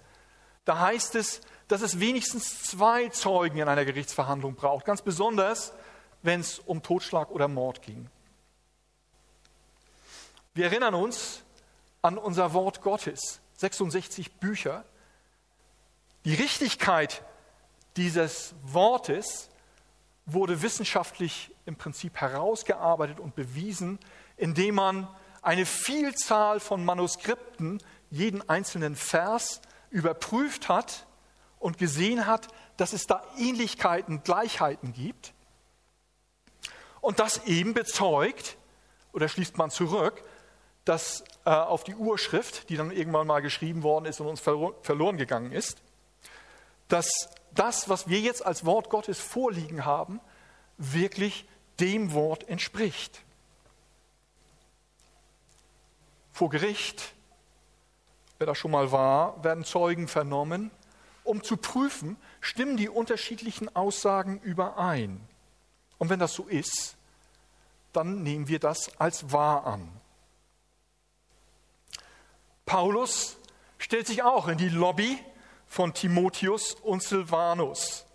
Da 0.65 0.77
heißt 0.79 1.15
es, 1.15 1.39
dass 1.70 1.79
es 1.79 2.01
wenigstens 2.01 2.63
zwei 2.63 3.08
Zeugen 3.08 3.58
in 3.58 3.70
einer 3.70 3.86
Gerichtsverhandlung 3.86 4.55
braucht. 4.55 4.84
Ganz 4.84 5.01
besonders, 5.01 5.72
wenn 6.24 6.41
es 6.41 6.60
um 6.60 6.84
Totschlag 6.84 7.32
oder 7.32 7.48
Mord 7.48 7.82
ging. 7.82 8.10
Wir 10.53 10.65
erinnern 10.65 10.94
uns 10.94 11.45
an 12.05 12.19
unser 12.19 12.53
Wort 12.53 12.83
Gottes, 12.83 13.41
66 13.57 14.33
Bücher. 14.33 14.85
Die 16.24 16.35
Richtigkeit 16.35 17.24
dieses 17.97 18.53
Wortes 18.62 19.50
wurde 20.27 20.62
wissenschaftlich 20.62 21.51
im 21.65 21.77
Prinzip 21.77 22.17
herausgearbeitet 22.17 23.19
und 23.19 23.33
bewiesen, 23.35 23.97
indem 24.38 24.75
man 24.75 25.07
eine 25.41 25.65
Vielzahl 25.65 26.59
von 26.59 26.85
Manuskripten, 26.85 27.81
jeden 28.12 28.47
einzelnen 28.47 28.95
Vers 28.95 29.62
überprüft 29.89 30.69
hat 30.69 31.07
und 31.57 31.79
gesehen 31.79 32.27
hat, 32.27 32.50
dass 32.77 32.93
es 32.93 33.07
da 33.07 33.24
Ähnlichkeiten, 33.35 34.21
Gleichheiten 34.21 34.93
gibt. 34.93 35.33
Und 37.01 37.19
das 37.19 37.45
eben 37.45 37.74
bezeugt, 37.74 38.57
oder 39.12 39.27
schließt 39.27 39.57
man 39.57 39.71
zurück, 39.71 40.24
dass 40.83 41.24
äh, 41.46 41.52
auf 41.52 41.84
die 41.84 41.96
Urschrift, 41.96 42.70
die 42.70 42.78
dann 42.78 42.92
irgendwann 42.92 43.28
mal 43.28 43.42
geschrieben 43.42 43.84
worden 43.84 44.06
ist 44.06 44.20
und 44.20 44.28
uns 44.28 44.40
verlo 44.40 44.75
verloren 44.82 45.18
gegangen 45.18 45.52
ist, 45.52 45.78
dass 46.88 47.30
das, 47.54 47.88
was 47.88 48.08
wir 48.10 48.20
jetzt 48.20 48.46
als 48.46 48.66
Wort 48.66 48.90
Gottes 48.90 49.20
vorliegen 49.20 49.86
haben, 49.86 50.20
wirklich 50.78 51.48
dem 51.80 52.14
Wort 52.14 52.48
entspricht. 52.50 53.22
Vor 56.32 56.50
Gericht, 56.50 57.14
wer 58.40 58.48
da 58.48 58.56
schon 58.56 58.72
mal 58.72 58.92
war, 58.92 59.44
werden 59.44 59.64
Zeugen 59.64 60.08
vernommen, 60.08 60.72
um 61.24 61.44
zu 61.44 61.58
prüfen, 61.58 62.18
stimmen 62.42 62.75
die 62.75 62.90
unterschiedlichen 62.90 63.74
Aussagen 63.75 64.40
überein. 64.42 65.22
Und 65.98 66.10
wenn 66.10 66.20
das 66.20 66.34
so 66.34 66.44
ist, 66.44 66.98
dann 67.94 68.24
nehmen 68.24 68.48
wir 68.48 68.60
das 68.60 69.00
als 69.00 69.32
wahr 69.32 69.66
an. 69.66 69.90
Paulus 72.65 73.38
stellt 73.77 74.07
sich 74.07 74.24
auch 74.24 74.48
in 74.48 74.57
die 74.57 74.69
Lobby 74.69 75.19
von 75.67 75.93
Timotheus 75.93 76.74
und 76.74 77.03
Silvanus 77.03 78.05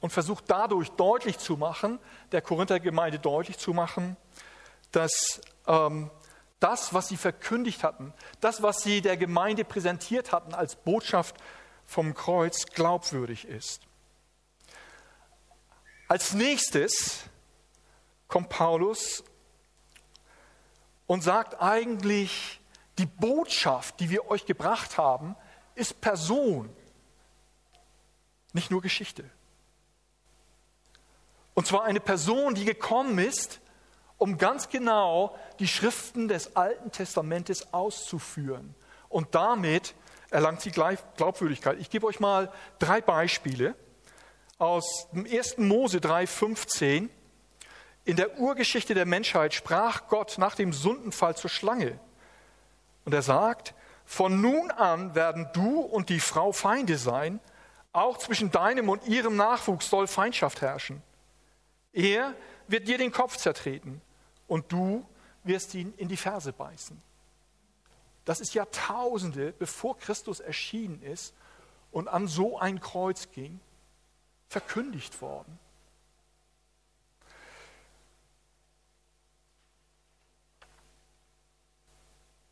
und 0.00 0.10
versucht 0.10 0.44
dadurch 0.48 0.90
deutlich 0.90 1.38
zu 1.38 1.56
machen, 1.56 1.98
der 2.32 2.42
Korinthergemeinde 2.42 3.18
deutlich 3.18 3.58
zu 3.58 3.72
machen, 3.72 4.16
dass 4.92 5.40
ähm, 5.66 6.10
das, 6.58 6.94
was 6.94 7.08
sie 7.08 7.16
verkündigt 7.16 7.84
hatten, 7.84 8.12
das, 8.40 8.62
was 8.62 8.82
sie 8.82 9.00
der 9.02 9.16
Gemeinde 9.16 9.64
präsentiert 9.64 10.32
hatten 10.32 10.54
als 10.54 10.76
Botschaft 10.76 11.36
vom 11.86 12.14
Kreuz, 12.14 12.66
glaubwürdig 12.66 13.46
ist. 13.46 13.82
Als 16.08 16.34
nächstes 16.34 17.24
kommt 18.28 18.48
Paulus 18.48 19.24
und 21.06 21.22
sagt 21.22 21.60
eigentlich, 21.60 22.59
die 23.00 23.06
Botschaft, 23.06 23.98
die 23.98 24.10
wir 24.10 24.30
euch 24.30 24.44
gebracht 24.44 24.98
haben, 24.98 25.34
ist 25.74 26.02
Person, 26.02 26.68
nicht 28.52 28.70
nur 28.70 28.82
Geschichte. 28.82 29.24
Und 31.54 31.66
zwar 31.66 31.84
eine 31.84 32.00
Person, 32.00 32.54
die 32.54 32.66
gekommen 32.66 33.18
ist, 33.18 33.60
um 34.18 34.36
ganz 34.36 34.68
genau 34.68 35.34
die 35.60 35.66
Schriften 35.66 36.28
des 36.28 36.56
Alten 36.56 36.92
Testamentes 36.92 37.72
auszuführen. 37.72 38.74
Und 39.08 39.34
damit 39.34 39.94
erlangt 40.28 40.60
sie 40.60 40.70
Glaubwürdigkeit. 40.70 41.78
Ich 41.80 41.88
gebe 41.88 42.06
euch 42.06 42.20
mal 42.20 42.52
drei 42.78 43.00
Beispiele 43.00 43.76
aus 44.58 45.08
dem 45.12 45.24
1. 45.24 45.56
Mose 45.56 46.00
3,15. 46.00 47.08
In 48.04 48.16
der 48.16 48.38
Urgeschichte 48.38 48.92
der 48.92 49.06
Menschheit 49.06 49.54
sprach 49.54 50.06
Gott 50.08 50.36
nach 50.36 50.54
dem 50.54 50.74
Sündenfall 50.74 51.34
zur 51.34 51.48
Schlange. 51.48 51.98
Und 53.04 53.14
er 53.14 53.22
sagt, 53.22 53.74
von 54.04 54.40
nun 54.40 54.70
an 54.70 55.14
werden 55.14 55.48
du 55.52 55.80
und 55.80 56.08
die 56.08 56.20
Frau 56.20 56.52
Feinde 56.52 56.98
sein, 56.98 57.40
auch 57.92 58.18
zwischen 58.18 58.50
deinem 58.50 58.88
und 58.88 59.06
ihrem 59.06 59.36
Nachwuchs 59.36 59.90
soll 59.90 60.06
Feindschaft 60.06 60.60
herrschen. 60.60 61.02
Er 61.92 62.34
wird 62.68 62.86
dir 62.88 62.98
den 62.98 63.12
Kopf 63.12 63.36
zertreten 63.36 64.00
und 64.46 64.70
du 64.72 65.06
wirst 65.44 65.74
ihn 65.74 65.92
in 65.96 66.08
die 66.08 66.16
Ferse 66.16 66.52
beißen. 66.52 67.00
Das 68.24 68.40
ist 68.40 68.54
Jahrtausende, 68.54 69.52
bevor 69.52 69.96
Christus 69.96 70.40
erschienen 70.40 71.02
ist 71.02 71.34
und 71.90 72.08
an 72.08 72.28
so 72.28 72.58
ein 72.58 72.80
Kreuz 72.80 73.30
ging, 73.32 73.60
verkündigt 74.48 75.20
worden. 75.22 75.58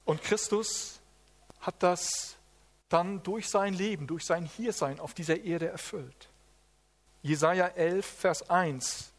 Und 0.09 0.23
Christus 0.23 1.01
hat 1.61 1.83
das 1.83 2.39
dann 2.89 3.23
durch 3.25 3.51
sein 3.51 3.75
Leben, 3.75 4.07
durch 4.07 4.25
sein 4.25 4.47
Hiersein 4.47 5.01
auf 5.01 5.13
dieser 5.13 5.41
Erde 5.41 5.69
erfüllt. 5.69 6.31
Jesaja 7.21 7.67
11, 7.67 8.07
Vers 8.07 8.49
1. 8.49 9.13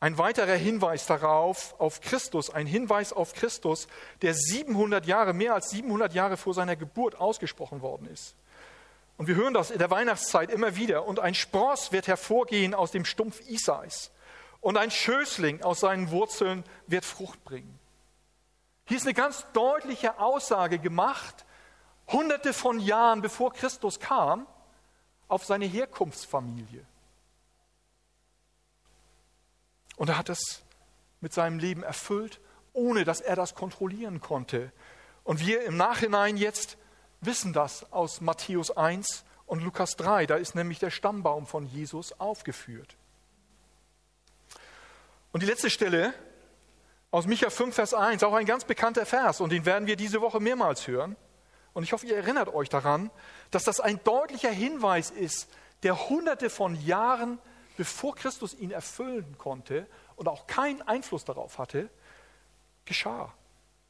Ein 0.00 0.16
weiterer 0.16 0.54
Hinweis 0.54 1.04
darauf, 1.04 1.78
auf 1.78 2.00
Christus, 2.00 2.48
ein 2.48 2.66
Hinweis 2.66 3.12
auf 3.12 3.34
Christus, 3.34 3.86
der 4.22 4.32
700 4.32 5.04
Jahre, 5.04 5.34
mehr 5.34 5.52
als 5.52 5.68
700 5.68 6.14
Jahre 6.14 6.38
vor 6.38 6.54
seiner 6.54 6.76
Geburt 6.76 7.16
ausgesprochen 7.16 7.82
worden 7.82 8.06
ist. 8.06 8.36
Und 9.18 9.26
wir 9.26 9.34
hören 9.34 9.52
das 9.52 9.70
in 9.70 9.78
der 9.78 9.90
Weihnachtszeit 9.90 10.50
immer 10.50 10.76
wieder. 10.76 11.04
Und 11.04 11.20
ein 11.20 11.34
Spross 11.34 11.92
wird 11.92 12.06
hervorgehen 12.06 12.72
aus 12.72 12.92
dem 12.92 13.04
Stumpf 13.04 13.40
Isais. 13.46 14.10
Und 14.62 14.78
ein 14.78 14.90
Schößling 14.90 15.62
aus 15.62 15.80
seinen 15.80 16.10
Wurzeln 16.10 16.64
wird 16.86 17.04
Frucht 17.04 17.44
bringen. 17.44 17.79
Hier 18.90 18.96
ist 18.96 19.06
eine 19.06 19.14
ganz 19.14 19.46
deutliche 19.52 20.18
Aussage 20.18 20.80
gemacht, 20.80 21.44
hunderte 22.08 22.52
von 22.52 22.80
Jahren 22.80 23.22
bevor 23.22 23.52
Christus 23.52 24.00
kam, 24.00 24.48
auf 25.28 25.44
seine 25.44 25.66
Herkunftsfamilie. 25.66 26.84
Und 29.94 30.08
er 30.08 30.18
hat 30.18 30.28
es 30.28 30.64
mit 31.20 31.32
seinem 31.32 31.60
Leben 31.60 31.84
erfüllt, 31.84 32.40
ohne 32.72 33.04
dass 33.04 33.20
er 33.20 33.36
das 33.36 33.54
kontrollieren 33.54 34.20
konnte. 34.20 34.72
Und 35.22 35.38
wir 35.38 35.62
im 35.62 35.76
Nachhinein 35.76 36.36
jetzt 36.36 36.76
wissen 37.20 37.52
das 37.52 37.92
aus 37.92 38.20
Matthäus 38.20 38.76
1 38.76 39.24
und 39.46 39.62
Lukas 39.62 39.94
3. 39.98 40.26
Da 40.26 40.34
ist 40.34 40.56
nämlich 40.56 40.80
der 40.80 40.90
Stammbaum 40.90 41.46
von 41.46 41.64
Jesus 41.64 42.18
aufgeführt. 42.18 42.96
Und 45.30 45.44
die 45.44 45.46
letzte 45.46 45.70
Stelle 45.70 46.12
aus 47.10 47.26
Micha 47.26 47.50
5, 47.50 47.74
Vers 47.74 47.94
1, 47.94 48.22
auch 48.22 48.34
ein 48.34 48.46
ganz 48.46 48.64
bekannter 48.64 49.06
Vers, 49.06 49.40
und 49.40 49.50
den 49.50 49.66
werden 49.66 49.86
wir 49.86 49.96
diese 49.96 50.20
Woche 50.20 50.40
mehrmals 50.40 50.86
hören. 50.86 51.16
Und 51.72 51.82
ich 51.82 51.92
hoffe, 51.92 52.06
ihr 52.06 52.16
erinnert 52.16 52.52
euch 52.52 52.68
daran, 52.68 53.10
dass 53.50 53.64
das 53.64 53.80
ein 53.80 54.02
deutlicher 54.04 54.50
Hinweis 54.50 55.10
ist, 55.10 55.48
der 55.82 56.08
hunderte 56.08 56.50
von 56.50 56.74
Jahren 56.84 57.38
bevor 57.80 58.14
Christus 58.14 58.52
ihn 58.52 58.72
erfüllen 58.72 59.38
konnte 59.38 59.86
und 60.16 60.28
auch 60.28 60.46
keinen 60.46 60.82
Einfluss 60.82 61.24
darauf 61.24 61.56
hatte, 61.58 61.88
geschah. 62.84 63.32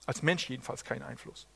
Als 0.06 0.22
Mensch 0.22 0.48
jedenfalls 0.48 0.84
keinen 0.84 1.02
Einfluss. 1.02 1.48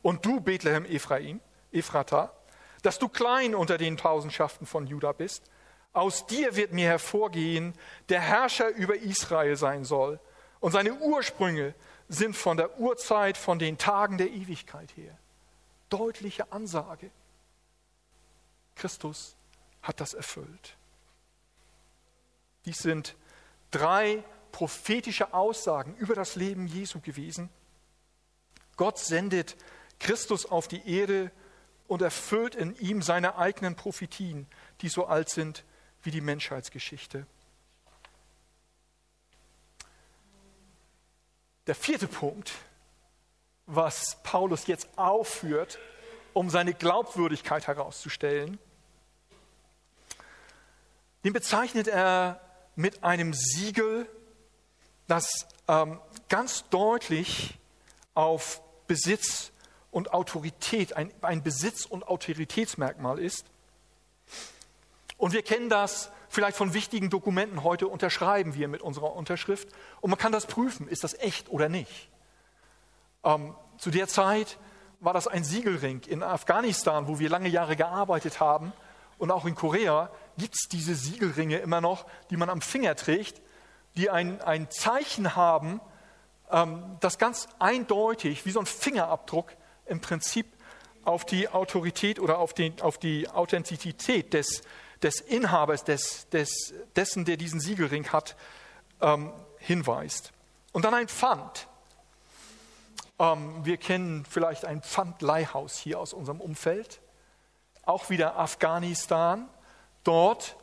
Und 0.00 0.24
du, 0.24 0.40
Bethlehem 0.40 0.86
Ephraim, 0.86 1.40
Ephrata, 1.70 2.32
dass 2.80 2.98
du 2.98 3.10
klein 3.10 3.54
unter 3.54 3.76
den 3.76 3.98
Tausendschaften 3.98 4.66
von 4.66 4.86
Juda 4.86 5.12
bist, 5.12 5.44
aus 5.92 6.26
dir 6.26 6.56
wird 6.56 6.72
mir 6.72 6.86
hervorgehen, 6.86 7.74
der 8.08 8.22
Herrscher 8.22 8.70
über 8.70 8.96
Israel 8.96 9.56
sein 9.56 9.84
soll. 9.84 10.20
Und 10.60 10.72
seine 10.72 10.94
Ursprünge 10.94 11.74
sind 12.08 12.36
von 12.36 12.56
der 12.56 12.78
Urzeit, 12.78 13.36
von 13.36 13.58
den 13.58 13.78
Tagen 13.78 14.18
der 14.18 14.30
Ewigkeit 14.30 14.96
her. 14.96 15.16
Deutliche 15.88 16.50
Ansage. 16.52 17.10
Christus 18.74 19.36
hat 19.82 20.00
das 20.00 20.14
erfüllt. 20.14 20.76
Dies 22.64 22.78
sind 22.78 23.16
drei 23.70 24.24
prophetische 24.52 25.32
Aussagen 25.34 25.94
über 25.96 26.14
das 26.14 26.34
Leben 26.36 26.66
Jesu 26.66 27.00
gewesen. 27.00 27.48
Gott 28.76 28.98
sendet 28.98 29.56
Christus 29.98 30.46
auf 30.46 30.68
die 30.68 30.88
Erde 30.88 31.30
und 31.86 32.02
erfüllt 32.02 32.54
in 32.54 32.76
ihm 32.76 33.02
seine 33.02 33.36
eigenen 33.36 33.74
Prophetien, 33.74 34.46
die 34.80 34.88
so 34.88 35.06
alt 35.06 35.30
sind 35.30 35.64
wie 36.02 36.10
die 36.10 36.20
Menschheitsgeschichte. 36.20 37.26
Der 41.68 41.74
vierte 41.74 42.08
Punkt, 42.08 42.52
was 43.66 44.16
Paulus 44.22 44.66
jetzt 44.68 44.88
aufführt, 44.96 45.78
um 46.32 46.48
seine 46.48 46.72
Glaubwürdigkeit 46.72 47.66
herauszustellen, 47.66 48.58
den 51.24 51.34
bezeichnet 51.34 51.86
er 51.86 52.40
mit 52.74 53.04
einem 53.04 53.34
Siegel, 53.34 54.08
das 55.08 55.46
ähm, 55.68 56.00
ganz 56.30 56.66
deutlich 56.70 57.58
auf 58.14 58.62
Besitz 58.86 59.52
und 59.90 60.14
Autorität, 60.14 60.94
ein, 60.94 61.12
ein 61.20 61.42
Besitz- 61.42 61.84
und 61.84 62.08
Autoritätsmerkmal 62.08 63.18
ist. 63.18 63.44
Und 65.18 65.34
wir 65.34 65.42
kennen 65.42 65.68
das 65.68 66.10
vielleicht 66.28 66.56
von 66.56 66.74
wichtigen 66.74 67.10
Dokumenten. 67.10 67.62
Heute 67.62 67.88
unterschreiben 67.88 68.54
wir 68.54 68.68
mit 68.68 68.82
unserer 68.82 69.14
Unterschrift 69.14 69.68
und 70.00 70.10
man 70.10 70.18
kann 70.18 70.32
das 70.32 70.46
prüfen, 70.46 70.88
ist 70.88 71.04
das 71.04 71.14
echt 71.14 71.50
oder 71.50 71.68
nicht. 71.68 72.10
Ähm, 73.24 73.54
zu 73.78 73.90
der 73.90 74.08
Zeit 74.08 74.58
war 75.00 75.12
das 75.12 75.28
ein 75.28 75.44
Siegelring 75.44 76.02
in 76.06 76.22
Afghanistan, 76.22 77.08
wo 77.08 77.18
wir 77.18 77.28
lange 77.28 77.48
Jahre 77.48 77.76
gearbeitet 77.76 78.40
haben 78.40 78.72
und 79.18 79.30
auch 79.30 79.44
in 79.44 79.54
Korea 79.54 80.10
gibt 80.36 80.54
es 80.54 80.68
diese 80.68 80.94
Siegelringe 80.94 81.58
immer 81.58 81.80
noch, 81.80 82.06
die 82.30 82.36
man 82.36 82.50
am 82.50 82.60
Finger 82.60 82.94
trägt, 82.94 83.40
die 83.96 84.10
ein, 84.10 84.40
ein 84.40 84.70
Zeichen 84.70 85.34
haben, 85.34 85.80
ähm, 86.50 86.96
das 87.00 87.18
ganz 87.18 87.48
eindeutig, 87.58 88.46
wie 88.46 88.50
so 88.50 88.60
ein 88.60 88.66
Fingerabdruck, 88.66 89.52
im 89.86 90.00
Prinzip 90.00 90.46
auf 91.04 91.24
die 91.24 91.48
Autorität 91.48 92.20
oder 92.20 92.38
auf, 92.38 92.52
den, 92.52 92.80
auf 92.82 92.98
die 92.98 93.28
Authentizität 93.28 94.34
des, 94.34 94.62
des 95.02 95.20
Inhabers, 95.20 95.84
des, 95.84 96.28
des, 96.30 96.74
dessen, 96.96 97.24
der 97.24 97.36
diesen 97.36 97.60
Siegelring 97.60 98.08
hat, 98.08 98.36
ähm, 99.00 99.32
hinweist. 99.58 100.32
Und 100.72 100.84
dann 100.84 100.94
ein 100.94 101.08
Pfand. 101.08 101.68
Ähm, 103.18 103.64
wir 103.64 103.76
kennen 103.76 104.24
vielleicht 104.28 104.64
ein 104.64 104.82
Pfandleihhaus 104.82 105.78
hier 105.78 105.98
aus 105.98 106.12
unserem 106.12 106.40
Umfeld 106.40 107.00
auch 107.88 108.10
wieder 108.10 108.38
Afghanistan. 108.38 109.48
Dort 110.04 110.56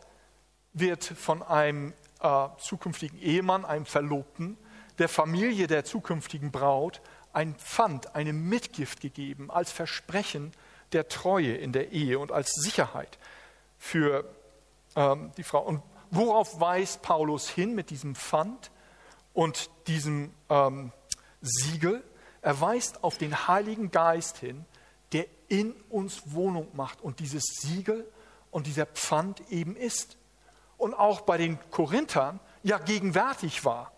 wird 0.74 1.04
von 1.04 1.42
einem 1.42 1.94
äh, 2.22 2.48
zukünftigen 2.60 3.20
Ehemann, 3.20 3.66
einem 3.66 3.86
Verlobten, 3.86 4.58
der 5.00 5.10
Familie 5.10 5.68
der 5.68 5.84
zukünftigen 5.84 6.52
Braut 6.52 7.02
ein 7.34 7.56
Pfand, 7.56 8.16
eine 8.16 8.32
Mitgift 8.32 9.02
gegeben 9.02 9.52
als 9.52 9.72
Versprechen 9.72 10.54
der 10.94 11.10
Treue 11.10 11.56
in 11.56 11.74
der 11.74 11.92
Ehe 11.92 12.20
und 12.20 12.32
als 12.32 12.54
Sicherheit 12.54 13.18
für 13.78 14.26
ähm, 14.96 15.32
die 15.38 15.44
Frau. 15.44 15.62
Und 15.62 15.82
worauf 16.12 16.60
weist 16.60 17.02
Paulus 17.02 17.50
hin 17.50 17.76
mit 17.76 17.90
diesem 17.90 18.16
Pfand 18.16 18.72
und 19.34 19.70
diesem 19.88 20.34
ähm, 20.50 20.92
Siegel? 21.42 22.04
Er 22.42 22.60
weist 22.62 23.04
auf 23.04 23.18
den 23.18 23.48
Heiligen 23.48 23.92
Geist 23.92 24.38
hin, 24.38 24.66
der 25.12 25.26
in 25.48 25.74
uns 25.90 26.34
Wohnung 26.34 26.68
macht 26.74 27.02
und 27.02 27.20
dieses 27.20 27.44
Siegel 27.62 28.10
und 28.52 28.68
dieser 28.68 28.86
Pfand 28.86 29.42
eben 29.52 29.76
ist. 29.76 30.18
Und 30.78 30.94
auch 30.94 31.22
bei 31.22 31.38
den 31.38 31.58
Korinthern 31.72 32.40
ja 32.64 32.78
gegenwärtig 32.78 33.66
war. 33.66 33.92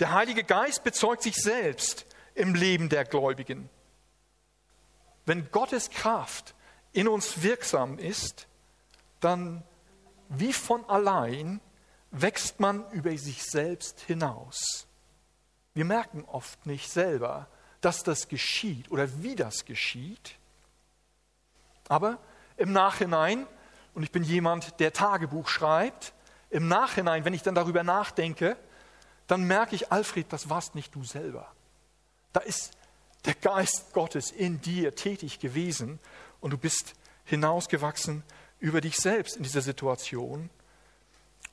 Der 0.00 0.12
Heilige 0.12 0.44
Geist 0.44 0.82
bezeugt 0.84 1.22
sich 1.22 1.36
selbst 1.36 2.06
im 2.34 2.54
Leben 2.54 2.88
der 2.88 3.04
Gläubigen. 3.04 3.68
Wenn 5.26 5.50
Gottes 5.50 5.90
Kraft 5.90 6.54
in 6.92 7.08
uns 7.08 7.42
wirksam 7.42 7.98
ist, 7.98 8.46
dann 9.20 9.62
wie 10.28 10.52
von 10.52 10.84
allein 10.88 11.60
wächst 12.10 12.60
man 12.60 12.90
über 12.90 13.16
sich 13.16 13.42
selbst 13.42 14.00
hinaus. 14.00 14.86
Wir 15.74 15.84
merken 15.84 16.24
oft 16.26 16.66
nicht 16.66 16.90
selber, 16.90 17.48
dass 17.80 18.02
das 18.02 18.28
geschieht 18.28 18.90
oder 18.90 19.08
wie 19.22 19.34
das 19.34 19.64
geschieht. 19.64 20.36
Aber 21.88 22.18
im 22.56 22.72
Nachhinein, 22.72 23.46
und 23.94 24.02
ich 24.02 24.12
bin 24.12 24.22
jemand, 24.22 24.78
der 24.80 24.92
Tagebuch 24.92 25.48
schreibt, 25.48 26.12
im 26.50 26.68
Nachhinein, 26.68 27.24
wenn 27.24 27.34
ich 27.34 27.42
dann 27.42 27.54
darüber 27.54 27.82
nachdenke, 27.82 28.56
dann 29.26 29.44
merke 29.44 29.74
ich, 29.74 29.90
Alfred, 29.90 30.30
das 30.32 30.50
warst 30.50 30.74
nicht 30.74 30.94
du 30.94 31.04
selber. 31.04 31.50
Da 32.32 32.40
ist 32.40 32.76
der 33.24 33.34
Geist 33.34 33.92
Gottes 33.92 34.30
in 34.30 34.60
dir 34.60 34.94
tätig 34.94 35.38
gewesen 35.38 35.98
und 36.42 36.50
du 36.50 36.58
bist 36.58 36.92
hinausgewachsen 37.24 38.22
über 38.58 38.82
dich 38.82 38.96
selbst 38.96 39.36
in 39.36 39.42
dieser 39.42 39.62
Situation. 39.62 40.50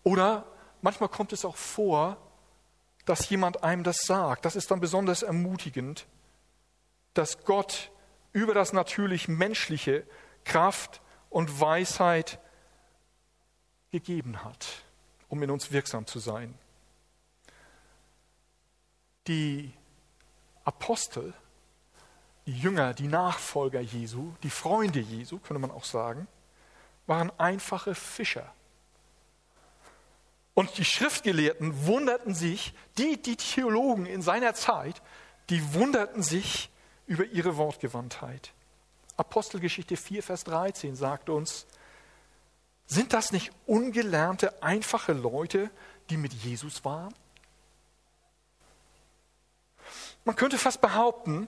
Oder 0.03 0.45
manchmal 0.81 1.09
kommt 1.09 1.31
es 1.31 1.45
auch 1.45 1.55
vor, 1.55 2.17
dass 3.05 3.29
jemand 3.29 3.63
einem 3.63 3.83
das 3.83 4.01
sagt. 4.01 4.43
Das 4.43 4.55
ist 4.55 4.69
dann 4.69 4.81
besonders 4.81 5.23
ermutigend, 5.23 6.05
dass 7.13 7.45
Gott 7.45 7.91
über 8.33 8.53
das 8.53 8.73
natürlich 8.73 9.27
Menschliche 9.27 10.05
Kraft 10.43 11.01
und 11.29 11.61
Weisheit 11.61 12.39
gegeben 13.91 14.43
hat, 14.43 14.83
um 15.27 15.41
in 15.41 15.49
uns 15.49 15.71
wirksam 15.71 16.05
zu 16.05 16.19
sein. 16.19 16.53
Die 19.27 19.71
Apostel, 20.63 21.33
die 22.45 22.57
Jünger, 22.57 22.93
die 22.93 23.07
Nachfolger 23.07 23.79
Jesu, 23.79 24.33
die 24.43 24.49
Freunde 24.49 24.99
Jesu, 24.99 25.39
könnte 25.39 25.59
man 25.59 25.71
auch 25.71 25.83
sagen, 25.83 26.27
waren 27.05 27.31
einfache 27.37 27.95
Fischer. 27.95 28.51
Und 30.53 30.77
die 30.77 30.85
Schriftgelehrten 30.85 31.85
wunderten 31.85 32.35
sich, 32.35 32.73
die, 32.97 33.21
die 33.21 33.35
Theologen 33.35 34.05
in 34.05 34.21
seiner 34.21 34.53
Zeit, 34.53 35.01
die 35.49 35.73
wunderten 35.73 36.21
sich 36.21 36.69
über 37.07 37.25
ihre 37.25 37.57
Wortgewandtheit. 37.57 38.51
Apostelgeschichte 39.17 39.97
4, 39.97 40.23
Vers 40.23 40.43
13 40.43 40.95
sagt 40.95 41.29
uns, 41.29 41.65
sind 42.85 43.13
das 43.13 43.31
nicht 43.31 43.51
ungelernte, 43.67 44.63
einfache 44.63 45.13
Leute, 45.13 45.69
die 46.09 46.17
mit 46.17 46.33
Jesus 46.33 46.83
waren? 46.85 47.13
Man 50.25 50.35
könnte 50.35 50.57
fast 50.57 50.81
behaupten, 50.81 51.47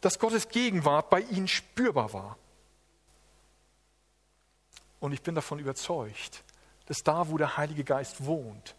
dass 0.00 0.18
Gottes 0.18 0.48
Gegenwart 0.48 1.10
bei 1.10 1.20
ihnen 1.20 1.48
spürbar 1.48 2.12
war. 2.12 2.36
Und 4.98 5.12
ich 5.12 5.22
bin 5.22 5.34
davon 5.34 5.58
überzeugt, 5.58 6.44
dass 6.86 6.98
da, 6.98 7.28
wo 7.28 7.38
der 7.38 7.56
Heilige 7.56 7.84
Geist 7.84 8.24
wohnt, 8.24 8.74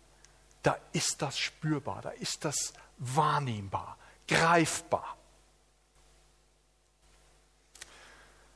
da 0.64 0.78
ist 0.94 1.22
das 1.22 1.40
spürbar, 1.40 2.02
da 2.02 2.10
ist 2.12 2.46
das 2.46 2.74
wahrnehmbar, 2.98 3.98
greifbar. 4.28 5.18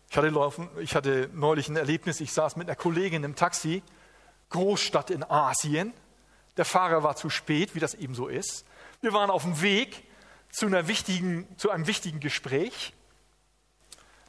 Ich 0.10 0.18
hatte, 0.18 0.30
laufen, 0.30 0.70
ich 0.80 0.96
hatte 0.96 1.30
neulich 1.34 1.68
ein 1.68 1.76
Erlebnis, 1.76 2.22
ich 2.22 2.32
saß 2.32 2.56
mit 2.56 2.70
einer 2.70 2.76
Kollegin 2.76 3.24
im 3.24 3.36
Taxi, 3.36 3.84
Großstadt 4.50 5.10
in 5.10 5.24
Asien. 5.24 5.94
Der 6.56 6.64
Fahrer 6.64 7.04
war 7.04 7.18
zu 7.18 7.30
spät, 7.30 7.76
wie 7.76 7.80
das 7.80 7.96
eben 7.96 8.16
so 8.16 8.28
ist. 8.28 8.66
Wir 9.02 9.12
waren 9.12 9.30
auf 9.30 9.44
dem 9.44 9.62
Weg 9.62 10.05
zu, 10.56 10.68
einer 10.68 10.88
wichtigen, 10.88 11.48
zu 11.58 11.70
einem 11.70 11.86
wichtigen 11.86 12.22
Gespräch. 12.22 12.94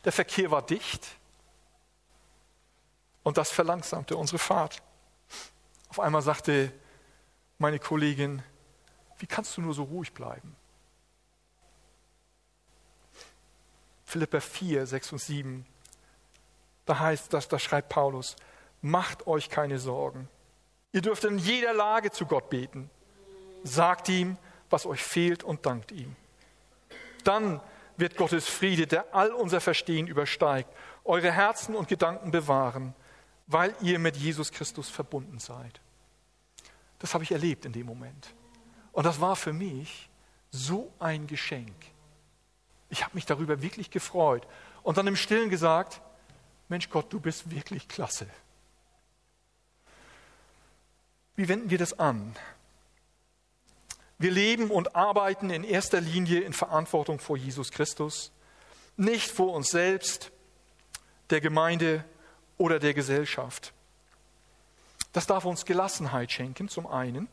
Der 0.04 0.10
Verkehr 0.10 0.50
war 0.50 0.62
dicht 0.62 1.06
und 3.22 3.38
das 3.38 3.52
verlangsamte 3.52 4.16
unsere 4.16 4.38
Fahrt. 4.38 4.82
Auf 5.88 6.00
einmal 6.00 6.22
sagte 6.22 6.72
meine 7.58 7.78
Kollegin, 7.78 8.42
wie 9.18 9.26
kannst 9.26 9.56
du 9.56 9.60
nur 9.60 9.72
so 9.72 9.84
ruhig 9.84 10.12
bleiben? 10.12 10.56
Philippa 14.04 14.40
4, 14.40 14.84
6 14.84 15.12
und 15.12 15.18
7. 15.18 15.66
Da 16.86 16.98
heißt 16.98 17.32
das, 17.32 17.46
da 17.46 17.60
schreibt 17.60 17.88
Paulus, 17.88 18.34
macht 18.82 19.28
euch 19.28 19.48
keine 19.48 19.78
Sorgen. 19.78 20.28
Ihr 20.90 21.02
dürft 21.02 21.22
in 21.22 21.38
jeder 21.38 21.72
Lage 21.72 22.10
zu 22.10 22.26
Gott 22.26 22.50
beten. 22.50 22.90
Sagt 23.62 24.08
ihm, 24.08 24.36
was 24.70 24.86
euch 24.86 25.02
fehlt 25.02 25.44
und 25.44 25.66
dankt 25.66 25.92
ihm. 25.92 26.14
Dann 27.24 27.60
wird 27.96 28.16
Gottes 28.16 28.48
Friede, 28.48 28.86
der 28.86 29.14
all 29.14 29.32
unser 29.32 29.60
Verstehen 29.60 30.06
übersteigt, 30.06 30.68
eure 31.04 31.32
Herzen 31.32 31.74
und 31.74 31.88
Gedanken 31.88 32.30
bewahren, 32.30 32.94
weil 33.46 33.74
ihr 33.80 33.98
mit 33.98 34.16
Jesus 34.16 34.52
Christus 34.52 34.88
verbunden 34.88 35.38
seid. 35.38 35.80
Das 36.98 37.14
habe 37.14 37.24
ich 37.24 37.32
erlebt 37.32 37.64
in 37.64 37.72
dem 37.72 37.86
Moment. 37.86 38.34
Und 38.92 39.04
das 39.04 39.20
war 39.20 39.36
für 39.36 39.52
mich 39.52 40.08
so 40.50 40.92
ein 40.98 41.26
Geschenk. 41.26 41.74
Ich 42.88 43.04
habe 43.04 43.14
mich 43.14 43.26
darüber 43.26 43.62
wirklich 43.62 43.90
gefreut 43.90 44.46
und 44.82 44.96
dann 44.96 45.06
im 45.06 45.16
Stillen 45.16 45.50
gesagt, 45.50 46.00
Mensch 46.68 46.88
Gott, 46.90 47.12
du 47.12 47.20
bist 47.20 47.50
wirklich 47.50 47.88
klasse. 47.88 48.26
Wie 51.36 51.48
wenden 51.48 51.70
wir 51.70 51.78
das 51.78 51.98
an? 51.98 52.34
Wir 54.18 54.30
leben 54.30 54.70
und 54.70 54.96
arbeiten 54.96 55.50
in 55.50 55.64
erster 55.64 56.00
Linie 56.00 56.40
in 56.40 56.52
Verantwortung 56.52 57.18
vor 57.18 57.36
Jesus 57.36 57.70
Christus, 57.70 58.32
nicht 58.96 59.30
vor 59.30 59.52
uns 59.52 59.68
selbst, 59.68 60.32
der 61.30 61.40
Gemeinde 61.40 62.04
oder 62.56 62.78
der 62.78 62.94
Gesellschaft. 62.94 63.72
Das 65.12 65.26
darf 65.26 65.44
uns 65.44 65.64
Gelassenheit 65.64 66.32
schenken, 66.32 66.68
zum 66.68 66.86
einen, 66.86 67.28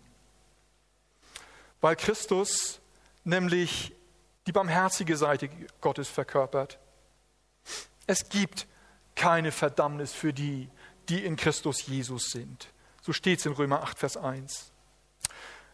weil 1.80 1.96
Christus 1.96 2.80
nämlich 3.24 3.94
die 4.48 4.52
barmherzige 4.52 5.16
Seite 5.16 5.50
Gottes 5.80 6.10
verkörpert. 6.10 6.80
Es 8.08 8.28
gibt 8.28 8.68
keine 9.16 9.52
Verdammnis 9.52 10.12
für 10.12 10.34
die, 10.34 10.70
die 11.10 11.24
in 11.24 11.36
Christus 11.36 11.88
Jesus 11.88 12.32
sind. 12.32 12.68
So 13.02 13.14
steht 13.14 13.40
es 13.40 13.46
in 13.46 13.54
Römer 13.54 13.84
8, 13.84 14.00
Vers 14.00 14.18
1. 14.18 14.73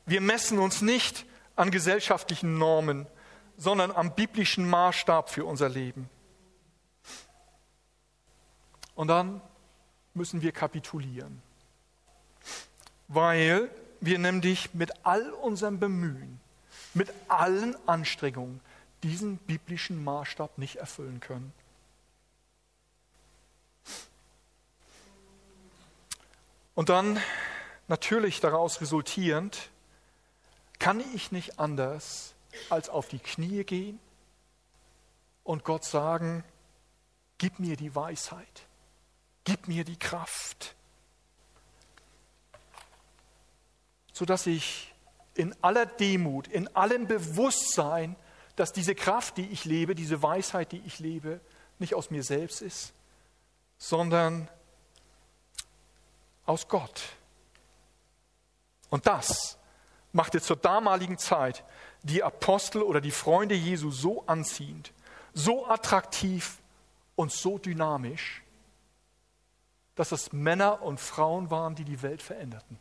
Wir 0.10 0.22
messen 0.22 0.58
uns 0.58 0.82
nicht 0.82 1.28
an 1.56 1.70
gesellschaftlichen 1.70 2.58
Normen, 2.58 3.06
sondern 3.58 3.92
am 3.92 4.16
biblischen 4.16 4.68
Maßstab 4.68 5.30
für 5.30 5.46
unser 5.46 5.70
Leben. 5.70 6.10
Und 8.96 9.08
dann 9.08 9.40
müssen 10.16 10.42
wir 10.42 10.52
kapitulieren, 10.52 11.44
weil 13.08 13.70
wir 14.02 14.18
nämlich 14.18 14.74
mit 14.74 14.92
all 15.06 15.30
unserem 15.30 15.80
Bemühen, 15.80 16.40
mit 16.96 17.14
allen 17.28 17.76
Anstrengungen 17.88 18.62
diesen 19.04 19.38
biblischen 19.38 20.04
Maßstab 20.04 20.58
nicht 20.58 20.78
erfüllen 20.78 21.20
können. 21.20 21.54
Und 26.74 26.90
dann 26.90 27.22
natürlich 27.88 28.40
daraus 28.40 28.82
resultierend, 28.82 29.70
kann 30.80 31.02
ich 31.14 31.32
nicht 31.32 31.60
anders 31.60 32.34
als 32.70 32.90
auf 32.90 33.08
die 33.10 33.20
Knie 33.20 33.64
gehen 33.64 34.00
und 35.44 35.64
Gott 35.64 35.84
sagen, 35.84 36.44
gib 37.38 37.60
mir 37.60 37.76
die 37.76 37.94
Weisheit, 37.94 38.68
gib 39.44 39.68
mir 39.68 39.84
die 39.84 39.98
Kraft, 39.98 40.76
sodass 44.14 44.48
ich 44.48 44.94
in 45.36 45.56
aller 45.62 45.86
Demut, 45.86 46.48
in 46.48 46.74
allem 46.76 47.08
Bewusstsein, 47.08 48.16
dass 48.56 48.74
diese 48.74 48.96
Kraft, 48.96 49.38
die 49.38 49.48
ich 49.50 49.64
lebe, 49.66 49.96
diese 49.96 50.22
Weisheit, 50.22 50.72
die 50.72 50.82
ich 50.86 51.00
lebe, 51.00 51.40
nicht 51.78 51.96
aus 51.96 52.10
mir 52.10 52.24
selbst 52.24 52.62
ist, 52.62 52.94
sondern 53.78 54.50
aus 56.46 56.68
Gott. 56.68 57.04
Und 58.90 59.08
das 59.08 59.59
machte 60.12 60.42
zur 60.42 60.56
damaligen 60.56 61.18
Zeit 61.18 61.64
die 62.04 62.24
Apostel 62.24 62.82
oder 62.82 63.02
die 63.02 63.12
Freunde 63.12 63.56
Jesu 63.56 63.92
so 63.92 64.26
anziehend, 64.26 64.92
so 65.34 65.68
attraktiv 65.68 66.58
und 67.16 67.32
so 67.32 67.58
dynamisch, 67.58 68.44
dass 69.96 70.12
es 70.12 70.32
Männer 70.32 70.82
und 70.82 71.00
Frauen 71.00 71.52
waren, 71.52 71.76
die 71.76 71.84
die 71.84 72.02
Welt 72.02 72.22
veränderten. 72.22 72.80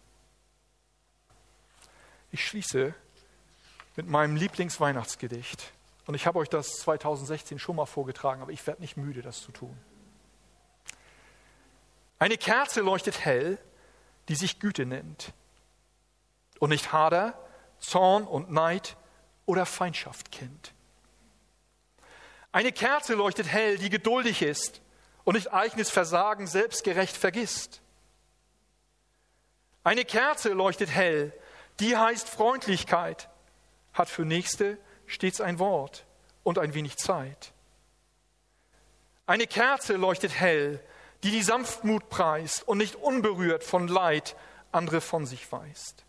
Ich 2.30 2.46
schließe 2.46 2.94
mit 3.96 4.06
meinem 4.06 4.36
Lieblingsweihnachtsgedicht. 4.36 5.72
Und 6.06 6.14
ich 6.14 6.26
habe 6.26 6.38
euch 6.38 6.48
das 6.48 6.68
2016 6.78 7.58
schon 7.58 7.76
mal 7.76 7.86
vorgetragen, 7.86 8.40
aber 8.40 8.52
ich 8.52 8.66
werde 8.66 8.80
nicht 8.80 8.96
müde, 8.96 9.22
das 9.22 9.42
zu 9.42 9.52
tun. 9.52 9.76
Eine 12.18 12.38
Kerze 12.38 12.80
leuchtet 12.80 13.24
hell, 13.24 13.58
die 14.28 14.34
sich 14.34 14.60
Güte 14.60 14.86
nennt 14.86 15.32
und 16.58 16.70
nicht 16.70 16.92
Hader, 16.92 17.38
Zorn 17.78 18.24
und 18.24 18.50
Neid 18.50 18.96
oder 19.46 19.66
Feindschaft 19.66 20.32
kennt. 20.32 20.72
Eine 22.52 22.72
Kerze 22.72 23.14
leuchtet 23.14 23.46
hell, 23.46 23.78
die 23.78 23.90
geduldig 23.90 24.42
ist 24.42 24.80
und 25.24 25.34
nicht 25.34 25.52
eigenes 25.52 25.90
Versagen 25.90 26.46
selbstgerecht 26.46 27.16
vergisst. 27.16 27.82
Eine 29.84 30.04
Kerze 30.04 30.50
leuchtet 30.50 30.90
hell, 30.90 31.32
die 31.80 31.96
heißt 31.96 32.28
Freundlichkeit, 32.28 33.28
hat 33.92 34.08
für 34.08 34.24
Nächste 34.24 34.78
stets 35.06 35.40
ein 35.40 35.58
Wort 35.58 36.04
und 36.42 36.58
ein 36.58 36.74
wenig 36.74 36.96
Zeit. 36.96 37.52
Eine 39.26 39.46
Kerze 39.46 39.94
leuchtet 39.94 40.32
hell, 40.32 40.82
die 41.22 41.30
die 41.30 41.42
Sanftmut 41.42 42.08
preist 42.08 42.66
und 42.66 42.78
nicht 42.78 42.94
unberührt 42.96 43.64
von 43.64 43.88
Leid 43.88 44.36
andere 44.72 45.00
von 45.00 45.26
sich 45.26 45.50
weist. 45.52 46.04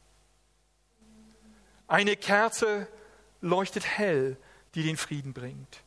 Eine 1.89 2.15
Kerze 2.15 2.88
leuchtet 3.41 3.84
hell, 3.84 4.38
die 4.75 4.84
den 4.84 4.95
Frieden 4.95 5.34
bringt, 5.34 5.84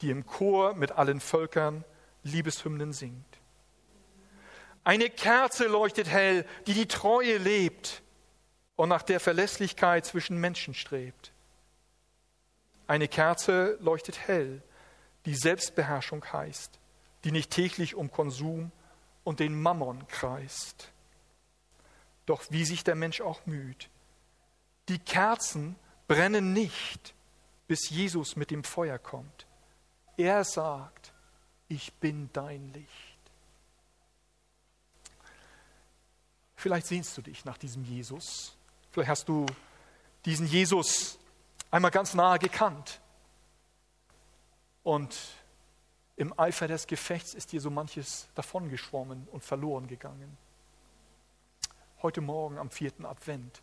die 0.00 0.10
im 0.10 0.24
Chor 0.24 0.74
mit 0.74 0.92
allen 0.92 1.20
Völkern 1.20 1.84
Liebeshymnen 2.22 2.92
singt. 2.92 3.38
Eine 4.84 5.10
Kerze 5.10 5.66
leuchtet 5.66 6.08
hell, 6.08 6.46
die 6.68 6.74
die 6.74 6.86
Treue 6.86 7.38
lebt 7.38 8.00
und 8.76 8.88
nach 8.88 9.02
der 9.02 9.18
Verlässlichkeit 9.18 10.06
zwischen 10.06 10.38
Menschen 10.38 10.72
strebt. 10.72 11.32
Eine 12.86 13.08
Kerze 13.08 13.76
leuchtet 13.80 14.28
hell, 14.28 14.62
die 15.26 15.34
Selbstbeherrschung 15.34 16.24
heißt, 16.32 16.78
die 17.24 17.32
nicht 17.32 17.50
täglich 17.50 17.96
um 17.96 18.12
Konsum 18.12 18.70
und 19.24 19.40
den 19.40 19.60
Mammon 19.60 20.06
kreist. 20.06 20.92
Doch 22.24 22.44
wie 22.50 22.64
sich 22.64 22.84
der 22.84 22.94
Mensch 22.94 23.20
auch 23.20 23.44
müht, 23.46 23.90
die 24.88 24.98
Kerzen 24.98 25.76
brennen 26.08 26.52
nicht, 26.52 27.14
bis 27.68 27.90
Jesus 27.90 28.36
mit 28.36 28.50
dem 28.50 28.64
Feuer 28.64 28.98
kommt. 28.98 29.46
Er 30.16 30.44
sagt, 30.44 31.12
ich 31.68 31.92
bin 31.94 32.28
dein 32.32 32.72
Licht. 32.72 32.88
Vielleicht 36.56 36.88
sehnst 36.88 37.16
du 37.16 37.22
dich 37.22 37.44
nach 37.44 37.56
diesem 37.56 37.84
Jesus. 37.84 38.56
Vielleicht 38.90 39.08
hast 39.08 39.28
du 39.28 39.46
diesen 40.24 40.46
Jesus 40.46 41.18
einmal 41.70 41.90
ganz 41.90 42.12
nahe 42.12 42.38
gekannt. 42.38 43.00
Und 44.82 45.16
im 46.16 46.38
Eifer 46.38 46.68
des 46.68 46.86
Gefechts 46.86 47.32
ist 47.32 47.52
dir 47.52 47.60
so 47.60 47.70
manches 47.70 48.28
davongeschwommen 48.34 49.26
und 49.30 49.42
verloren 49.42 49.86
gegangen. 49.86 50.36
Heute 52.02 52.20
Morgen 52.20 52.58
am 52.58 52.70
vierten 52.70 53.06
Advent 53.06 53.62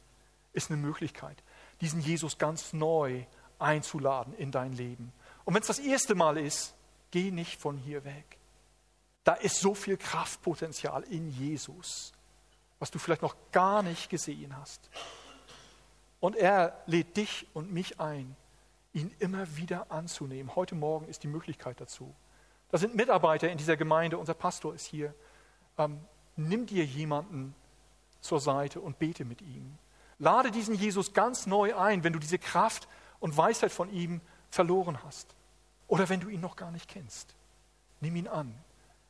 ist 0.57 0.71
eine 0.71 0.81
Möglichkeit, 0.81 1.41
diesen 1.79 2.01
Jesus 2.01 2.37
ganz 2.37 2.73
neu 2.73 3.23
einzuladen 3.59 4.33
in 4.33 4.51
dein 4.51 4.73
Leben. 4.73 5.13
Und 5.45 5.53
wenn 5.53 5.61
es 5.61 5.67
das 5.67 5.79
erste 5.79 6.15
Mal 6.15 6.37
ist, 6.37 6.75
geh 7.11 7.31
nicht 7.31 7.61
von 7.61 7.77
hier 7.77 8.03
weg. 8.03 8.37
Da 9.23 9.33
ist 9.33 9.59
so 9.59 9.73
viel 9.73 9.97
Kraftpotenzial 9.97 11.03
in 11.03 11.29
Jesus, 11.29 12.11
was 12.79 12.91
du 12.91 12.99
vielleicht 12.99 13.21
noch 13.21 13.35
gar 13.51 13.83
nicht 13.83 14.09
gesehen 14.09 14.57
hast. 14.57 14.89
Und 16.19 16.35
er 16.35 16.81
lädt 16.87 17.15
dich 17.17 17.47
und 17.53 17.71
mich 17.71 17.99
ein, 17.99 18.35
ihn 18.93 19.13
immer 19.19 19.55
wieder 19.57 19.91
anzunehmen. 19.91 20.55
Heute 20.55 20.75
Morgen 20.75 21.07
ist 21.07 21.23
die 21.23 21.27
Möglichkeit 21.27 21.79
dazu. 21.79 22.13
Da 22.69 22.77
sind 22.77 22.95
Mitarbeiter 22.95 23.49
in 23.49 23.57
dieser 23.57 23.77
Gemeinde, 23.77 24.17
unser 24.17 24.33
Pastor 24.33 24.73
ist 24.73 24.85
hier. 24.85 25.13
Ähm, 25.77 25.99
nimm 26.35 26.65
dir 26.65 26.83
jemanden 26.83 27.53
zur 28.21 28.39
Seite 28.39 28.81
und 28.81 28.97
bete 28.97 29.23
mit 29.23 29.41
ihm. 29.41 29.77
Lade 30.19 30.51
diesen 30.51 30.75
Jesus 30.75 31.13
ganz 31.13 31.45
neu 31.45 31.75
ein, 31.75 32.03
wenn 32.03 32.13
du 32.13 32.19
diese 32.19 32.39
Kraft 32.39 32.87
und 33.19 33.37
Weisheit 33.37 33.71
von 33.71 33.91
ihm 33.91 34.21
verloren 34.49 35.03
hast. 35.03 35.35
Oder 35.87 36.09
wenn 36.09 36.19
du 36.19 36.29
ihn 36.29 36.41
noch 36.41 36.55
gar 36.55 36.71
nicht 36.71 36.89
kennst. 36.89 37.35
Nimm 38.01 38.15
ihn 38.15 38.27
an. 38.27 38.53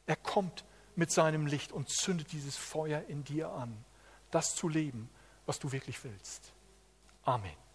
Er 0.06 0.16
kommt 0.16 0.64
mit 0.96 1.12
seinem 1.12 1.46
Licht 1.46 1.72
und 1.72 1.90
zündet 1.90 2.32
dieses 2.32 2.58
Feuer 2.58 3.04
in 3.08 3.24
dir 3.24 3.52
an, 3.52 3.86
das 4.32 4.56
zu 4.56 4.68
leben, 4.68 5.10
was 5.46 5.60
du 5.60 5.72
wirklich 5.72 6.04
willst. 6.04 6.52
Amen. 7.24 7.67